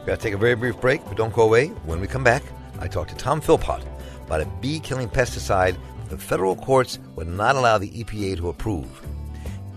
[0.00, 1.68] We got to take a very brief break, but don't go away.
[1.86, 2.42] When we come back,
[2.78, 3.82] I talk to Tom Philpott
[4.26, 8.50] about a bee killing pesticide that the federal courts would not allow the EPA to
[8.50, 9.00] approve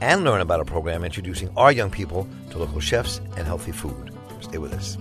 [0.01, 4.13] and learn about a program introducing our young people to local chefs and healthy food.
[4.41, 4.97] Stay with us.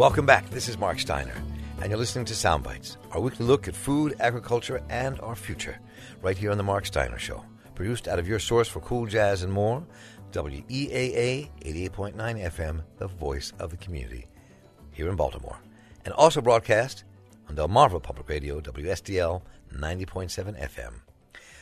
[0.00, 0.48] Welcome back.
[0.48, 1.34] This is Marc Steiner,
[1.82, 5.78] and you're listening to Sound Bites, our weekly look at food, agriculture, and our future,
[6.22, 7.44] right here on The Marc Steiner Show.
[7.74, 9.86] Produced out of your source for cool jazz and more,
[10.32, 14.26] WEAA 88.9 FM, the voice of the community,
[14.90, 15.58] here in Baltimore.
[16.06, 17.04] And also broadcast
[17.50, 19.42] on Delmarva Public Radio, WSDL
[19.76, 20.94] 90.7 FM.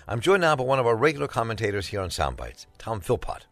[0.07, 3.47] I'm joined now by one of our regular commentators here on Sound Bites, Tom Philpott.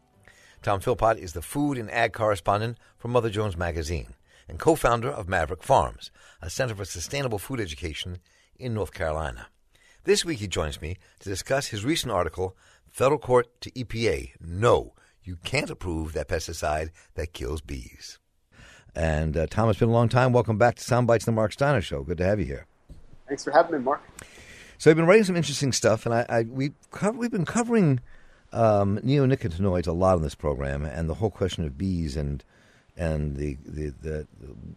[0.62, 4.14] Tom Philpott is the food and ag correspondent for Mother Jones Magazine
[4.48, 8.18] and co founder of Maverick Farms, a center for sustainable food education
[8.58, 9.48] in North Carolina.
[10.04, 12.56] This week he joins me to discuss his recent article,
[12.88, 18.18] Federal Court to EPA No, you can't approve that pesticide that kills bees.
[18.94, 20.32] And uh, Tom, it's been a long time.
[20.32, 22.02] Welcome back to Soundbites, the Marc Steiner Show.
[22.02, 22.66] Good to have you here.
[23.28, 24.00] Thanks for having me, Marc.
[24.78, 26.72] So I've been writing some interesting stuff, and I, I we
[27.14, 28.00] we've been covering
[28.52, 32.44] um, neonicotinoids a lot on this program, and the whole question of bees and
[32.96, 34.26] and the, the, the,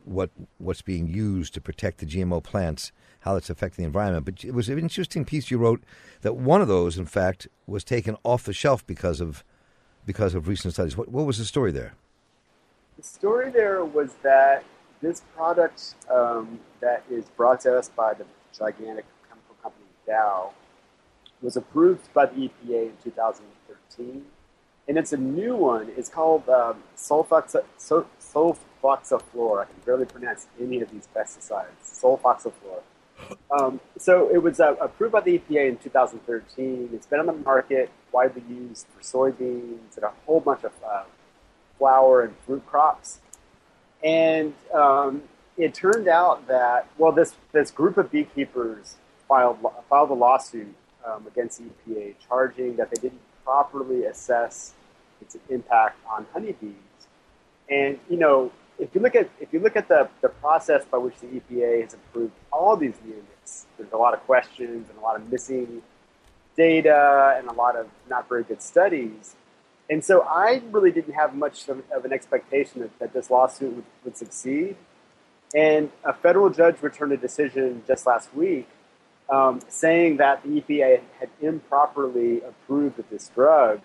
[0.04, 2.92] what what's being used to protect the GMO plants,
[3.22, 4.26] how it's affecting the environment.
[4.26, 5.84] But it was an interesting piece you wrote
[6.22, 9.44] that one of those, in fact, was taken off the shelf because of
[10.06, 10.98] because of recent studies.
[10.98, 11.94] What what was the story there?
[12.98, 14.66] The story there was that
[15.02, 18.26] this product um, that is brought to us by the
[18.58, 20.52] gigantic chemical company Dow
[21.42, 24.26] was approved by the EPA in 2013
[24.90, 25.92] and it's a new one.
[25.96, 27.62] It's called um, sulfoxaflor.
[29.62, 31.78] I can barely pronounce any of these pesticides.
[31.84, 32.82] Sulfoxaflor.
[33.52, 36.90] Um, so it was uh, approved by the EPA in 2013.
[36.92, 41.04] It's been on the market, widely used for soybeans and a whole bunch of uh,
[41.78, 43.20] flower and fruit crops.
[44.04, 45.22] And um,
[45.56, 48.96] it turned out that well, this this group of beekeepers
[49.28, 50.74] filed filed a lawsuit
[51.06, 54.74] um, against EPA, charging that they didn't properly assess
[55.22, 56.74] its an impact on honeybees.
[57.70, 60.98] And you know, if you look at if you look at the, the process by
[60.98, 65.02] which the EPA has approved all these units, there's a lot of questions and a
[65.02, 65.82] lot of missing
[66.56, 69.36] data and a lot of not very good studies.
[69.90, 73.76] And so I really didn't have much of, of an expectation that, that this lawsuit
[73.76, 74.76] would, would succeed.
[75.56, 78.68] And a federal judge returned a decision just last week
[79.30, 83.82] um, saying that the EPA had improperly approved of this drug.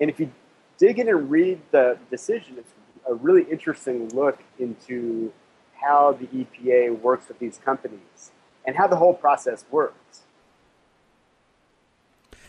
[0.00, 0.30] And if you
[0.78, 2.56] dig in and read the decision.
[2.58, 2.72] It's
[3.08, 5.32] a really interesting look into
[5.80, 8.30] how the EPA works with these companies
[8.66, 10.22] and how the whole process works.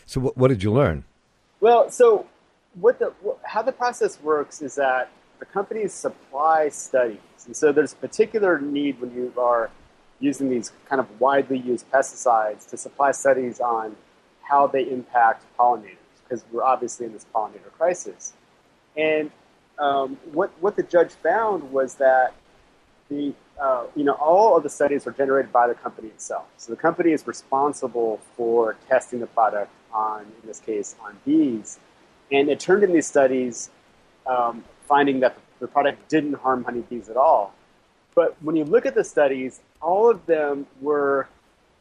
[0.06, 1.04] So, what, what did you learn?
[1.60, 2.26] Well, so
[2.74, 3.12] what the
[3.44, 8.60] how the process works is that the companies supply studies, and so there's a particular
[8.60, 9.70] need when you are
[10.18, 13.96] using these kind of widely used pesticides to supply studies on
[14.42, 15.99] how they impact pollinators
[16.30, 18.32] because we're obviously in this pollinator crisis.
[18.96, 19.30] And
[19.78, 22.34] um, what what the judge found was that
[23.08, 26.46] the uh, you know all of the studies were generated by the company itself.
[26.56, 31.78] So the company is responsible for testing the product on, in this case, on bees.
[32.30, 33.70] And it turned in these studies
[34.26, 37.54] um, finding that the product didn't harm honeybees at all.
[38.14, 41.28] But when you look at the studies, all of them were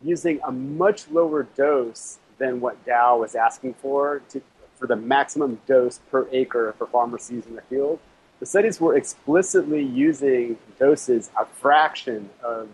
[0.01, 4.41] using a much lower dose than what Dow was asking for to,
[4.75, 7.99] for the maximum dose per acre for farmers using the field.
[8.39, 12.69] The studies were explicitly using doses a fraction of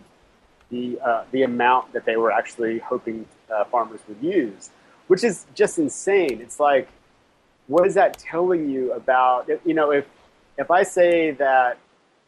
[0.70, 4.70] the uh, the amount that they were actually hoping uh, farmers would use,
[5.08, 6.40] which is just insane.
[6.40, 6.88] It's like,
[7.66, 9.48] what is that telling you about?
[9.64, 10.06] You know, if
[10.56, 11.78] if I say that,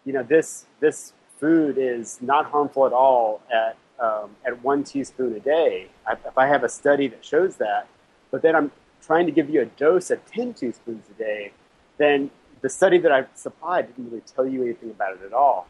[0.04, 5.34] you know, this this food is not harmful at all at um, at one teaspoon
[5.34, 5.88] a day.
[6.08, 7.88] If I have a study that shows that,
[8.30, 8.70] but then I'm
[9.02, 11.52] trying to give you a dose of 10 teaspoons a day,
[11.96, 12.30] then
[12.60, 15.68] the study that I supplied didn't really tell you anything about it at all.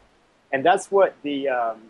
[0.51, 1.81] And that's what the, um,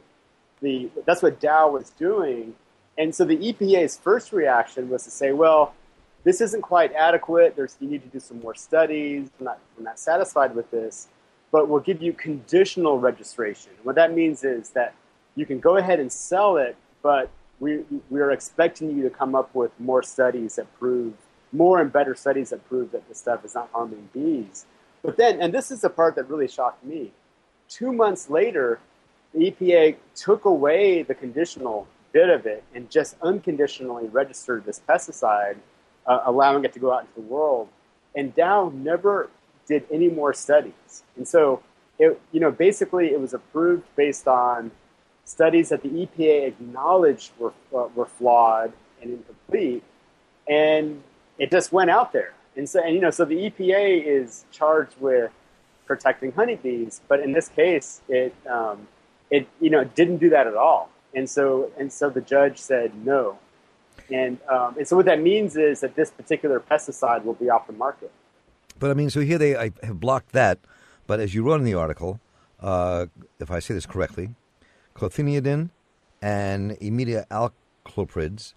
[0.61, 2.55] the that's what Dow was doing.
[2.97, 5.73] And so the EPA's first reaction was to say, well,
[6.23, 7.55] this isn't quite adequate.
[7.55, 9.29] There's, you need to do some more studies.
[9.39, 11.07] We're not, we're not satisfied with this,
[11.51, 13.71] but we'll give you conditional registration.
[13.83, 14.93] What that means is that
[15.35, 19.35] you can go ahead and sell it, but we, we are expecting you to come
[19.35, 21.13] up with more studies that prove,
[21.51, 24.65] more and better studies that prove that the stuff is not harming bees.
[25.01, 27.11] But then, and this is the part that really shocked me,
[27.67, 28.79] two months later,
[29.33, 35.57] the EPA took away the conditional bit of it and just unconditionally registered this pesticide,
[36.07, 37.67] uh, allowing it to go out into the world.
[38.15, 39.29] And Dow never
[39.67, 41.03] did any more studies.
[41.15, 41.61] And so,
[41.99, 44.71] it, you know, basically it was approved based on
[45.29, 49.83] studies that the EPA acknowledged were, uh, were flawed and incomplete,
[50.47, 51.03] and
[51.37, 52.33] it just went out there.
[52.55, 55.31] And so, and you know, so the EPA is charged with
[55.85, 58.87] protecting honeybees, but in this case, it um,
[59.29, 60.89] it you know didn't do that at all.
[61.13, 63.37] And so, and so the judge said no.
[64.11, 67.67] And um, and so what that means is that this particular pesticide will be off
[67.67, 68.11] the market.
[68.79, 70.57] But I mean, so here they I have blocked that.
[71.05, 72.19] But as you wrote in the article,
[72.59, 73.05] uh,
[73.39, 74.29] if I say this correctly,
[74.99, 75.69] clothianidin
[76.21, 78.53] and immediate imidacloprids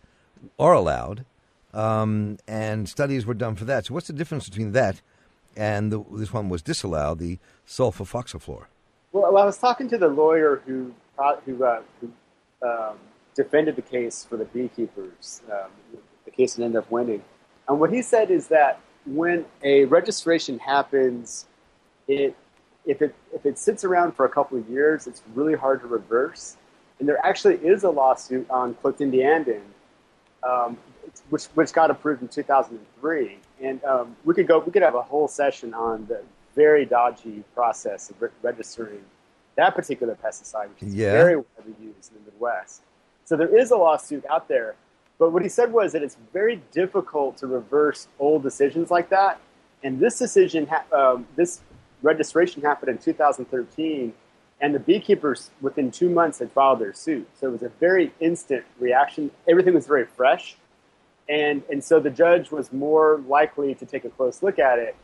[0.59, 1.25] are allowed,
[1.73, 3.87] um, and studies were done for that.
[3.87, 5.01] So, what's the difference between that
[5.57, 8.65] and the, this one was disallowed, the sulfoxaflor.
[9.13, 10.95] Well, I was talking to the lawyer who
[11.45, 12.13] who, uh, who
[12.67, 12.97] um,
[13.35, 15.43] defended the case for the beekeepers.
[15.51, 15.71] Um,
[16.25, 17.23] the case ended up winning,
[17.69, 21.47] and what he said is that when a registration happens,
[22.09, 22.35] it
[22.87, 25.87] if it if it sits around for a couple of years, it's really hard to
[25.87, 26.57] reverse.
[26.99, 29.61] And there actually is a lawsuit on clothianidin,
[30.43, 30.77] um,
[31.31, 33.39] which which got approved in 2003.
[33.61, 36.23] And um, we could go we could have a whole session on the
[36.55, 39.01] very dodgy process of re- registering
[39.57, 41.13] that particular pesticide, which is Yeah.
[41.13, 42.83] very widely used in the Midwest.
[43.25, 44.75] So there is a lawsuit out there.
[45.19, 49.39] But what he said was that it's very difficult to reverse old decisions like that.
[49.85, 51.61] And this decision, ha- um, this
[52.03, 54.13] registration happened in 2013,
[54.61, 57.29] and the beekeepers within two months had filed their suit.
[57.39, 59.31] So it was a very instant reaction.
[59.49, 60.57] Everything was very fresh,
[61.29, 64.97] and and so the judge was more likely to take a close look at it.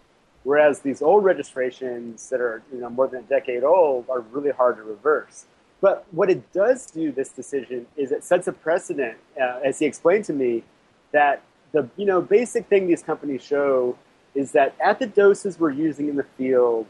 [0.44, 4.50] Whereas these old registrations that are you know more than a decade old are really
[4.50, 5.46] hard to reverse.
[5.80, 9.86] But what it does do, this decision, is it sets a precedent, uh, as he
[9.86, 10.64] explained to me,
[11.12, 11.42] that
[11.72, 13.96] the you know basic thing these companies show
[14.38, 16.86] is that at the doses we're using in the field,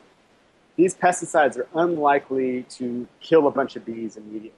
[0.76, 4.52] these pesticides are unlikely to kill a bunch of bees immediately.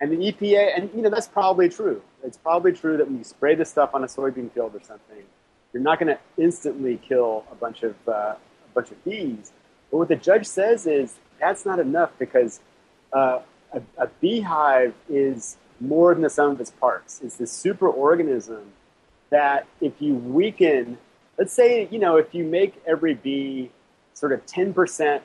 [0.00, 2.02] And the EPA, and you know that's probably true.
[2.24, 5.22] It's probably true that when you spray this stuff on a soybean field or something,
[5.72, 8.38] you're not going to instantly kill a bunch of uh, a
[8.74, 9.52] bunch of bees.
[9.90, 12.60] But what the judge says is that's not enough because
[13.12, 13.40] uh,
[13.72, 17.20] a, a beehive is more than the sum of its parts.
[17.22, 18.62] It's this superorganism
[19.30, 20.96] that if you weaken,
[21.38, 23.70] let's say, you know, if you make every bee
[24.12, 25.20] sort of 10%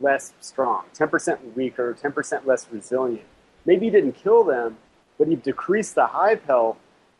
[0.00, 3.26] less strong, 10% weaker, 10% less resilient,
[3.66, 4.78] maybe you didn't kill them,
[5.18, 6.78] but you've decreased the hive health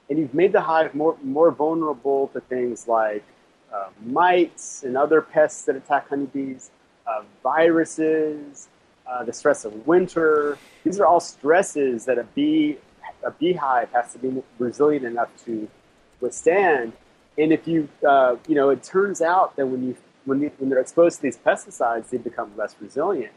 [0.09, 3.23] and you've made the hive more, more vulnerable to things like
[3.73, 6.71] uh, mites and other pests that attack honeybees,
[7.07, 8.69] uh, viruses,
[9.07, 10.59] uh, the stress of winter.
[10.83, 12.79] These are all stresses that a bee,
[13.23, 15.69] a beehive has to be resilient enough to
[16.21, 16.95] withstand.
[17.39, 20.69] And if you, uh, you know, it turns out that when you when, you, when
[20.69, 23.33] they're exposed to these pesticides, they become less resilient.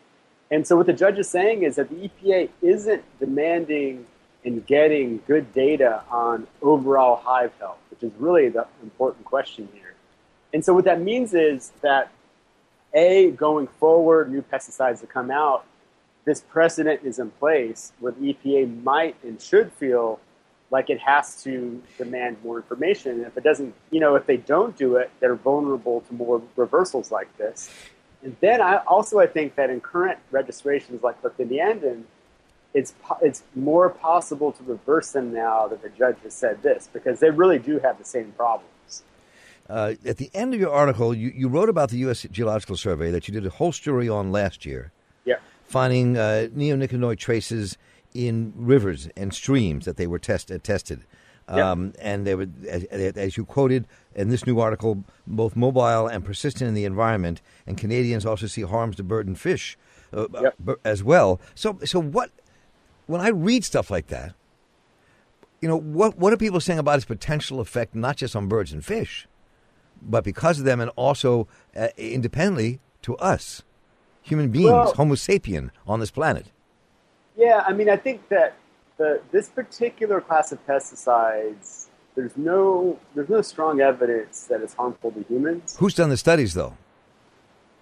[0.52, 4.06] And so what the judge is saying is that the EPA isn't demanding
[4.46, 9.94] and getting good data on overall hive health, which is really the important question here.
[10.54, 12.12] And so what that means is that
[12.94, 15.66] a going forward, new pesticides that come out,
[16.26, 20.20] this precedent is in place where the EPA might and should feel
[20.74, 23.12] like it has to demand more information.
[23.12, 26.42] And if it doesn't, you know, if they don't do it, they're vulnerable to more
[26.56, 27.70] reversals like this.
[28.24, 32.04] And then I also I think that in current registrations like Clothianidin,
[32.74, 37.20] it's it's more possible to reverse them now that the judge has said this because
[37.20, 39.04] they really do have the same problems.
[39.70, 42.26] Uh, at the end of your article, you, you wrote about the U.S.
[42.32, 44.92] Geological Survey that you did a whole story on last year,
[45.24, 45.36] Yeah.
[45.66, 47.78] finding uh, neonicotinoid traces
[48.14, 51.06] in rivers and streams that they were test, uh, tested.
[51.54, 51.72] Yeah.
[51.72, 53.86] Um, and they were, as, as you quoted
[54.16, 57.42] in this new article, both mobile and persistent in the environment.
[57.68, 59.78] And Canadians also see harms to bird and fish
[60.14, 61.42] uh, uh, as well.
[61.54, 62.32] So, so what?
[63.08, 64.34] When I read stuff like that,
[65.60, 68.72] you know, what what are people saying about its potential effect, not just on birds
[68.72, 69.28] and fish,
[70.02, 73.64] but because of them, and also uh, independently to us,
[74.22, 76.48] human beings, Well- Homo sapien on this planet.
[77.36, 78.56] Yeah, I mean, I think that
[78.98, 85.12] the, this particular class of pesticides, there's no there's no strong evidence that it's harmful
[85.12, 85.76] to humans.
[85.80, 86.78] Who's done the studies, though?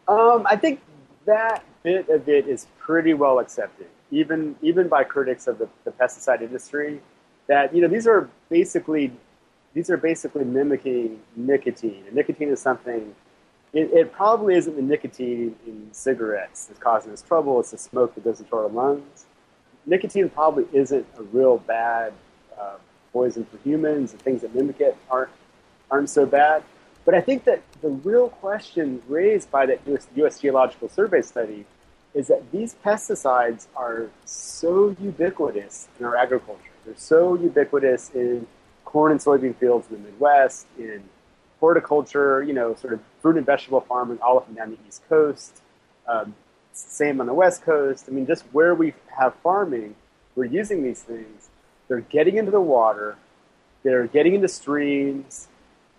[0.07, 0.81] Um, I think
[1.25, 5.91] that bit of it is pretty well accepted, even even by critics of the, the
[5.91, 7.01] pesticide industry.
[7.47, 9.11] That you know these are basically
[9.73, 13.15] these are basically mimicking nicotine, and nicotine is something.
[13.73, 17.57] It, it probably isn't the nicotine in cigarettes that's causing us trouble.
[17.61, 19.25] It's the smoke that goes into our lungs.
[19.86, 22.13] Nicotine probably isn't a real bad
[22.59, 22.75] uh,
[23.13, 24.11] poison for humans.
[24.11, 25.32] The things that mimic it aren't
[25.89, 26.63] aren't so bad.
[27.03, 31.65] But I think that the real question raised by that US, US Geological Survey study
[32.13, 36.71] is that these pesticides are so ubiquitous in our agriculture.
[36.86, 38.47] They're so ubiquitous in
[38.86, 41.03] corn and soybean fields in the Midwest, in
[41.59, 45.07] horticulture, you know, sort of fruit and vegetable farming all up and down the East
[45.07, 45.61] Coast.
[46.07, 46.36] Um,
[46.74, 48.05] same on the West Coast.
[48.07, 49.95] I mean, just where we have farming,
[50.36, 51.49] we're using these things.
[51.88, 53.17] They're getting into the water.
[53.84, 55.47] They're getting into streams.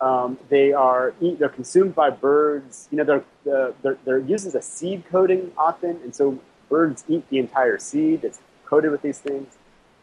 [0.01, 2.89] Um, they are eat, they're consumed by birds.
[2.91, 7.29] You know, they're, they're they're used as a seed coating often, and so birds eat
[7.29, 9.57] the entire seed that's coated with these things.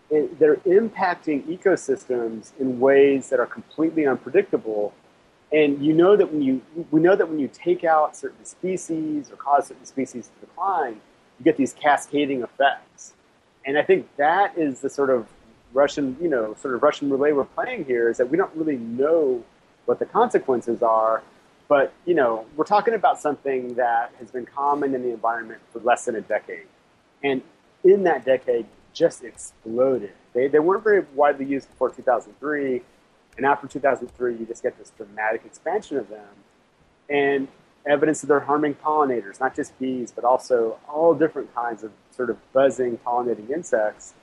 [0.10, 4.94] It, they're impacting ecosystems in ways that are completely unpredictable.
[5.52, 9.32] And you know that when you we know that when you take out certain species
[9.32, 11.02] or cause certain species to decline,
[11.40, 13.14] you get these cascading effects.
[13.66, 15.28] And I think that is the sort of
[15.74, 18.78] Russian, you know, sort of Russian roulette we're playing here is that we don't really
[18.78, 19.44] know
[19.86, 21.24] what the consequences are.
[21.68, 25.80] But, you know, we're talking about something that has been common in the environment for
[25.80, 26.66] less than a decade.
[27.24, 27.44] And
[27.84, 30.14] in that decade, just exploded.
[30.34, 32.82] They, they weren't very widely used before 2003.
[33.40, 36.28] And after 2003, you just get this dramatic expansion of them.
[37.10, 37.48] And
[37.86, 42.30] evidence that they're harming pollinators, not just bees, but also all different kinds of sort
[42.30, 44.14] of buzzing pollinating insects,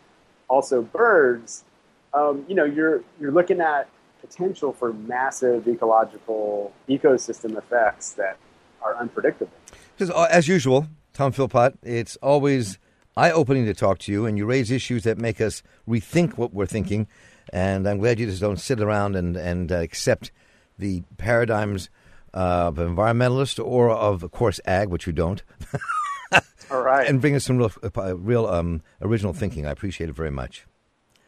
[0.49, 1.65] also birds.
[2.13, 3.89] Um, you know, you're you're looking at
[4.21, 8.37] potential for massive ecological ecosystem effects that
[8.83, 9.51] are unpredictable.
[9.99, 12.79] Uh, as usual, Tom Philpott, it's always
[13.17, 16.67] eye-opening to talk to you, and you raise issues that make us rethink what we're
[16.67, 17.09] thinking.
[17.53, 20.33] And I'm glad you just don't sit around and and uh, accept
[20.79, 21.91] the paradigms
[22.35, 25.43] uh, of environmentalist or of, of course, ag, which you don't.
[26.71, 27.09] All right.
[27.09, 29.67] And bring us some real, uh, real um, original thinking.
[29.67, 30.67] I appreciate it very much.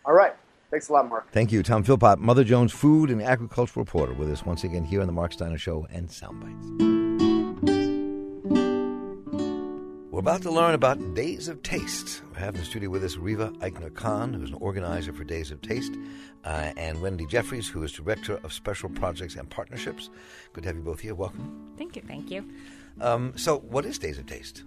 [0.05, 0.35] All right.
[0.71, 1.31] Thanks a lot, Marc.
[1.33, 1.63] Thank you.
[1.63, 5.13] Tom Philpott, Mother Jones food and agricultural reporter, with us once again here on the
[5.13, 6.98] Marc Steiner Show and Soundbites.
[10.19, 12.23] We're about to learn about Days of Taste.
[12.35, 15.53] We have in the studio with us Riva Eichner Khan, who's an organizer for Days
[15.53, 15.93] of Taste,
[16.45, 20.11] uh, and Wendy Jeffries, who is Director of Special Projects and Partnerships.
[20.53, 21.15] Good to have you both here.
[21.15, 21.73] Welcome.
[21.79, 22.03] Thank you.
[22.03, 22.51] Thank you.
[23.01, 24.65] Um, so, what is Days of Taste?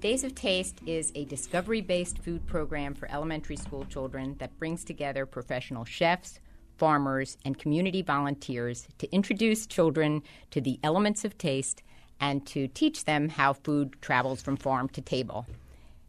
[0.00, 4.82] Days of Taste is a discovery based food program for elementary school children that brings
[4.82, 6.40] together professional chefs,
[6.78, 11.84] farmers, and community volunteers to introduce children to the elements of taste
[12.20, 15.46] and to teach them how food travels from farm to table.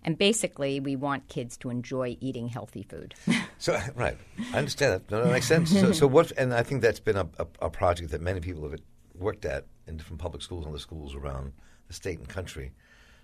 [0.03, 3.13] And basically, we want kids to enjoy eating healthy food.
[3.59, 4.17] so, right,
[4.51, 5.11] I understand that.
[5.11, 5.69] No, that makes sense.
[5.71, 6.31] So, so what?
[6.31, 8.79] And I think that's been a, a, a, project that many people have
[9.15, 11.53] worked at in different public schools and other schools around
[11.87, 12.71] the state and country.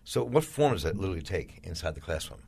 [0.04, 2.42] So, what form does that literally take inside the classroom?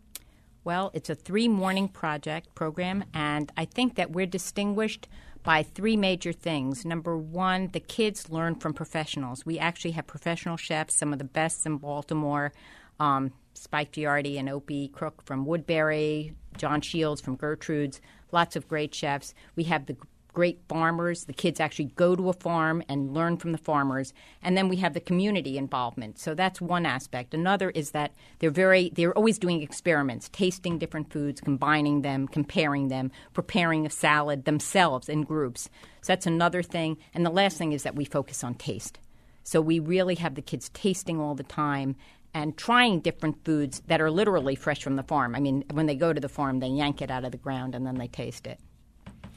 [0.64, 5.08] Well, it's a three morning project program, and I think that we're distinguished
[5.44, 6.86] by three major things.
[6.86, 9.46] Number one, the kids learn from professionals.
[9.46, 12.54] We actually have professional chefs, some of the best in Baltimore.
[13.00, 18.94] Um, Spike Gjerde and Opie Crook from Woodberry, John Shields from Gertrude's, lots of great
[18.94, 19.34] chefs.
[19.56, 19.98] We have the
[20.34, 21.26] great farmers.
[21.26, 24.14] The kids actually go to a farm and learn from the farmers.
[24.42, 26.20] And then we have the community involvement.
[26.20, 27.34] So that's one aspect.
[27.34, 32.88] Another is that they're very they're always doing experiments, tasting different foods, combining them, comparing
[32.88, 35.70] them, preparing a salad themselves in groups.
[36.02, 36.98] So that's another thing.
[37.14, 39.00] And the last thing is that we focus on taste.
[39.44, 41.96] So we really have the kids tasting all the time
[42.34, 45.36] and trying different foods that are literally fresh from the farm.
[45.36, 47.74] I mean, when they go to the farm, they yank it out of the ground
[47.74, 48.60] and then they taste it.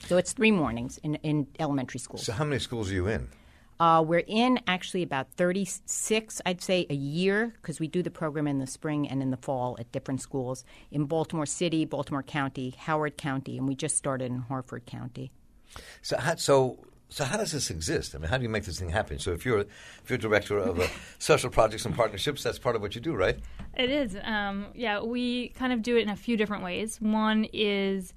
[0.06, 2.24] So it's three mornings in, in elementary schools.
[2.24, 3.28] So how many schools are you in?
[3.80, 8.46] Uh, we're in actually about 36, I'd say, a year because we do the program
[8.46, 12.74] in the spring and in the fall at different schools in Baltimore City, Baltimore County,
[12.78, 15.32] Howard County, and we just started in Harford County.
[16.00, 16.78] So, how, so,
[17.08, 18.14] so how does this exist?
[18.14, 19.18] I mean, how do you make this thing happen?
[19.18, 20.86] So, if you're if you're director of uh,
[21.18, 23.40] social projects and partnerships, that's part of what you do, right?
[23.74, 24.16] It is.
[24.22, 27.00] Um, yeah, we kind of do it in a few different ways.
[27.00, 28.12] One is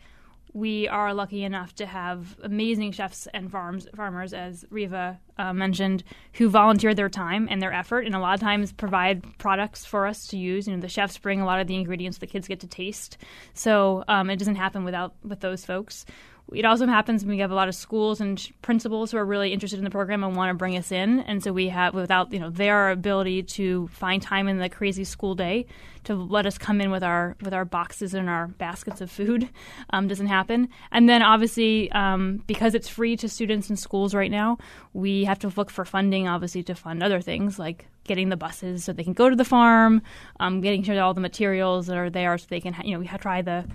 [0.55, 6.01] we are lucky enough to have amazing chefs and farms farmers, as Riva uh, mentioned,
[6.35, 10.07] who volunteer their time and their effort, and a lot of times provide products for
[10.07, 10.65] us to use.
[10.65, 13.17] You know, the chefs bring a lot of the ingredients the kids get to taste,
[13.53, 16.05] so um, it doesn't happen without with those folks.
[16.53, 19.51] It also happens when we have a lot of schools and principals who are really
[19.51, 22.31] interested in the program and want to bring us in, and so we have without
[22.31, 25.65] you know their ability to find time in the crazy school day
[26.03, 29.49] to let us come in with our with our boxes and our baskets of food
[29.89, 30.69] um, doesn't happen.
[30.91, 34.57] And then obviously um, because it's free to students in schools right now,
[34.93, 38.83] we have to look for funding obviously to fund other things like getting the buses
[38.83, 39.99] so they can go to the farm,
[40.39, 43.07] um, getting sure that all the materials are there so they can you know we
[43.07, 43.65] try the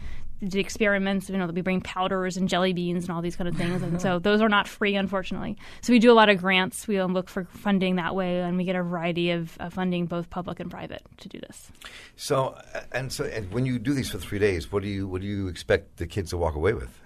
[0.41, 1.29] did experiments.
[1.29, 3.83] You know, that we bring powders and jelly beans and all these kind of things,
[3.83, 5.57] and so those are not free, unfortunately.
[5.83, 6.87] So we do a lot of grants.
[6.89, 10.31] We look for funding that way, and we get a variety of uh, funding, both
[10.31, 11.71] public and private, to do this.
[12.17, 12.59] So,
[12.93, 15.27] and so, and when you do these for three days, what do you what do
[15.27, 16.99] you expect the kids to walk away with?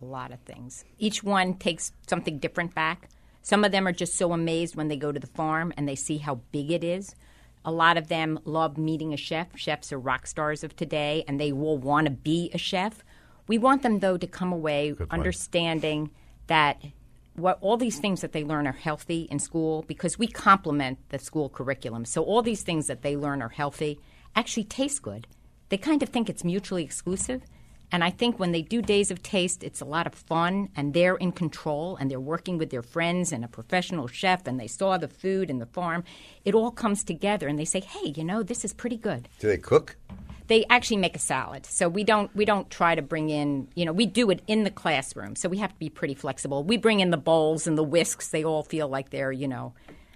[0.00, 0.84] A lot of things.
[0.98, 3.08] Each one takes something different back.
[3.42, 5.96] Some of them are just so amazed when they go to the farm and they
[5.96, 7.14] see how big it is.
[7.64, 9.56] A lot of them love meeting a chef.
[9.56, 13.04] Chefs are rock stars of today, and they will want to be a chef.
[13.46, 16.10] We want them, though, to come away understanding
[16.48, 16.82] that
[17.34, 21.18] what all these things that they learn are healthy in school because we complement the
[21.18, 22.04] school curriculum.
[22.04, 23.98] So all these things that they learn are healthy
[24.36, 25.26] actually taste good.
[25.68, 27.42] They kind of think it's mutually exclusive,
[27.92, 30.94] And I think when they do Days of Taste, it's a lot of fun and
[30.94, 34.66] they're in control and they're working with their friends and a professional chef and they
[34.66, 36.02] saw the food and the farm.
[36.44, 39.28] It all comes together and they say, hey, you know, this is pretty good.
[39.40, 39.96] Do they cook?
[40.48, 41.66] They actually make a salad.
[41.66, 44.64] So we don't we don't try to bring in, you know, we do it in
[44.64, 45.36] the classroom.
[45.36, 46.64] So we have to be pretty flexible.
[46.64, 48.28] We bring in the bowls and the whisks.
[48.28, 49.72] They all feel like they're, you know,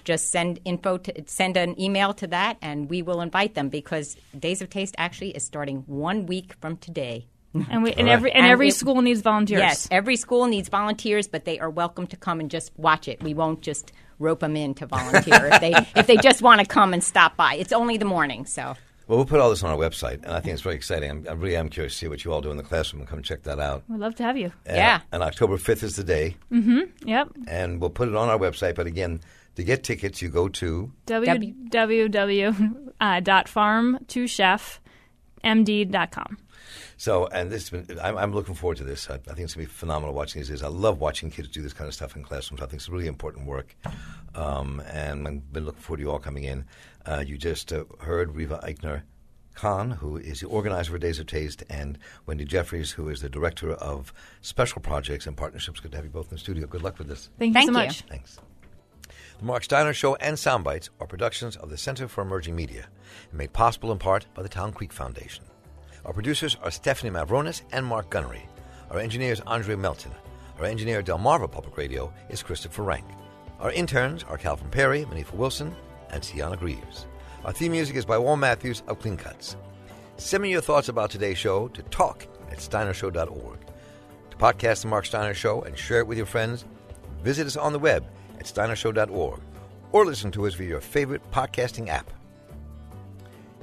[0.03, 4.15] just send info to send an email to that, and we will invite them because
[4.37, 7.25] Days of Taste actually is starting one week from today.
[7.71, 8.13] And we and right.
[8.13, 9.59] every and, And every it- school needs volunteers.
[9.61, 13.23] Yes, every school needs volunteers, but they are welcome to come and just watch it.
[13.23, 16.67] We won't just rope them in to volunteer if they if they just want to
[16.67, 17.55] come and stop by.
[17.55, 18.75] It's only the morning, so
[19.07, 21.09] Well, we'll put all this on our website, and I think it's very exciting.
[21.09, 23.09] I'm, I really am curious to see what you all do in the classroom and
[23.09, 23.83] come check that out.
[23.87, 24.51] We'd love to have you.
[24.65, 24.99] And- Yeah.
[25.11, 27.29] And October 5th is the day, Yep.
[27.47, 28.75] and we'll put it on our website.
[28.75, 29.21] But again,
[29.55, 32.83] to get tickets, you go to www.
[32.99, 34.81] Uh, dot farm to chef
[35.43, 36.37] md.com.
[36.97, 39.07] So, and this has been, I'm, I'm looking forward to this.
[39.09, 40.49] I, I think it's going to be phenomenal watching these.
[40.49, 40.63] days.
[40.63, 42.61] I love watching kids do this kind of stuff in classrooms.
[42.61, 43.75] I think it's really important work.
[44.35, 46.65] Um, and I've been looking forward to you all coming in.
[47.07, 49.03] Uh, you just uh, heard Riva Eichner
[49.55, 53.29] Khan, who is the organizer for Days of Taste, and Wendy Jeffries, who is the
[53.29, 55.79] director of special projects and partnerships.
[55.79, 56.67] Good to have you both in the studio.
[56.67, 57.29] Good luck with this.
[57.39, 57.85] Thank you Thank so you.
[57.87, 58.01] much.
[58.01, 58.37] Thanks.
[59.39, 62.87] The Marc Steiner Show and Soundbites are productions of the Center for Emerging Media
[63.29, 65.45] and made possible in part by the Town Creek Foundation.
[66.05, 68.47] Our producers are Stephanie Mavronis and Mark Gunnery.
[68.91, 70.11] Our engineer is Andre Melton.
[70.59, 73.05] Our engineer at Delmarva Public Radio is Christopher Rank.
[73.59, 75.75] Our interns are Calvin Perry, Manifa Wilson,
[76.11, 77.05] and Sienna Greaves.
[77.45, 79.55] Our theme music is by Wall Matthews of Clean Cuts.
[80.17, 83.59] Send me your thoughts about today's show to talk at steinershow.org.
[84.31, 86.65] To podcast The Marc Steiner Show and share it with your friends,
[87.23, 88.05] visit us on the web
[88.39, 89.39] at steinershow.org
[89.91, 92.11] or listen to us via your favorite podcasting app.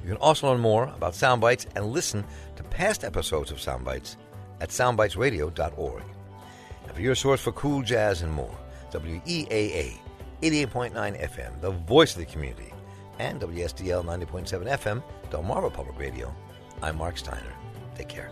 [0.01, 2.23] You can also learn more about Soundbites and listen
[2.55, 4.17] to past episodes of Soundbites
[4.61, 6.03] at soundbitesradio.org.
[6.83, 8.55] And for your source for cool jazz and more,
[8.91, 9.97] WEAA
[10.41, 10.93] 88.9
[11.29, 12.73] FM, the voice of the community,
[13.19, 16.33] and WSDL 90.7 FM, Delmarva Public Radio.
[16.81, 17.53] I'm Marc Steiner.
[17.95, 18.29] Take care.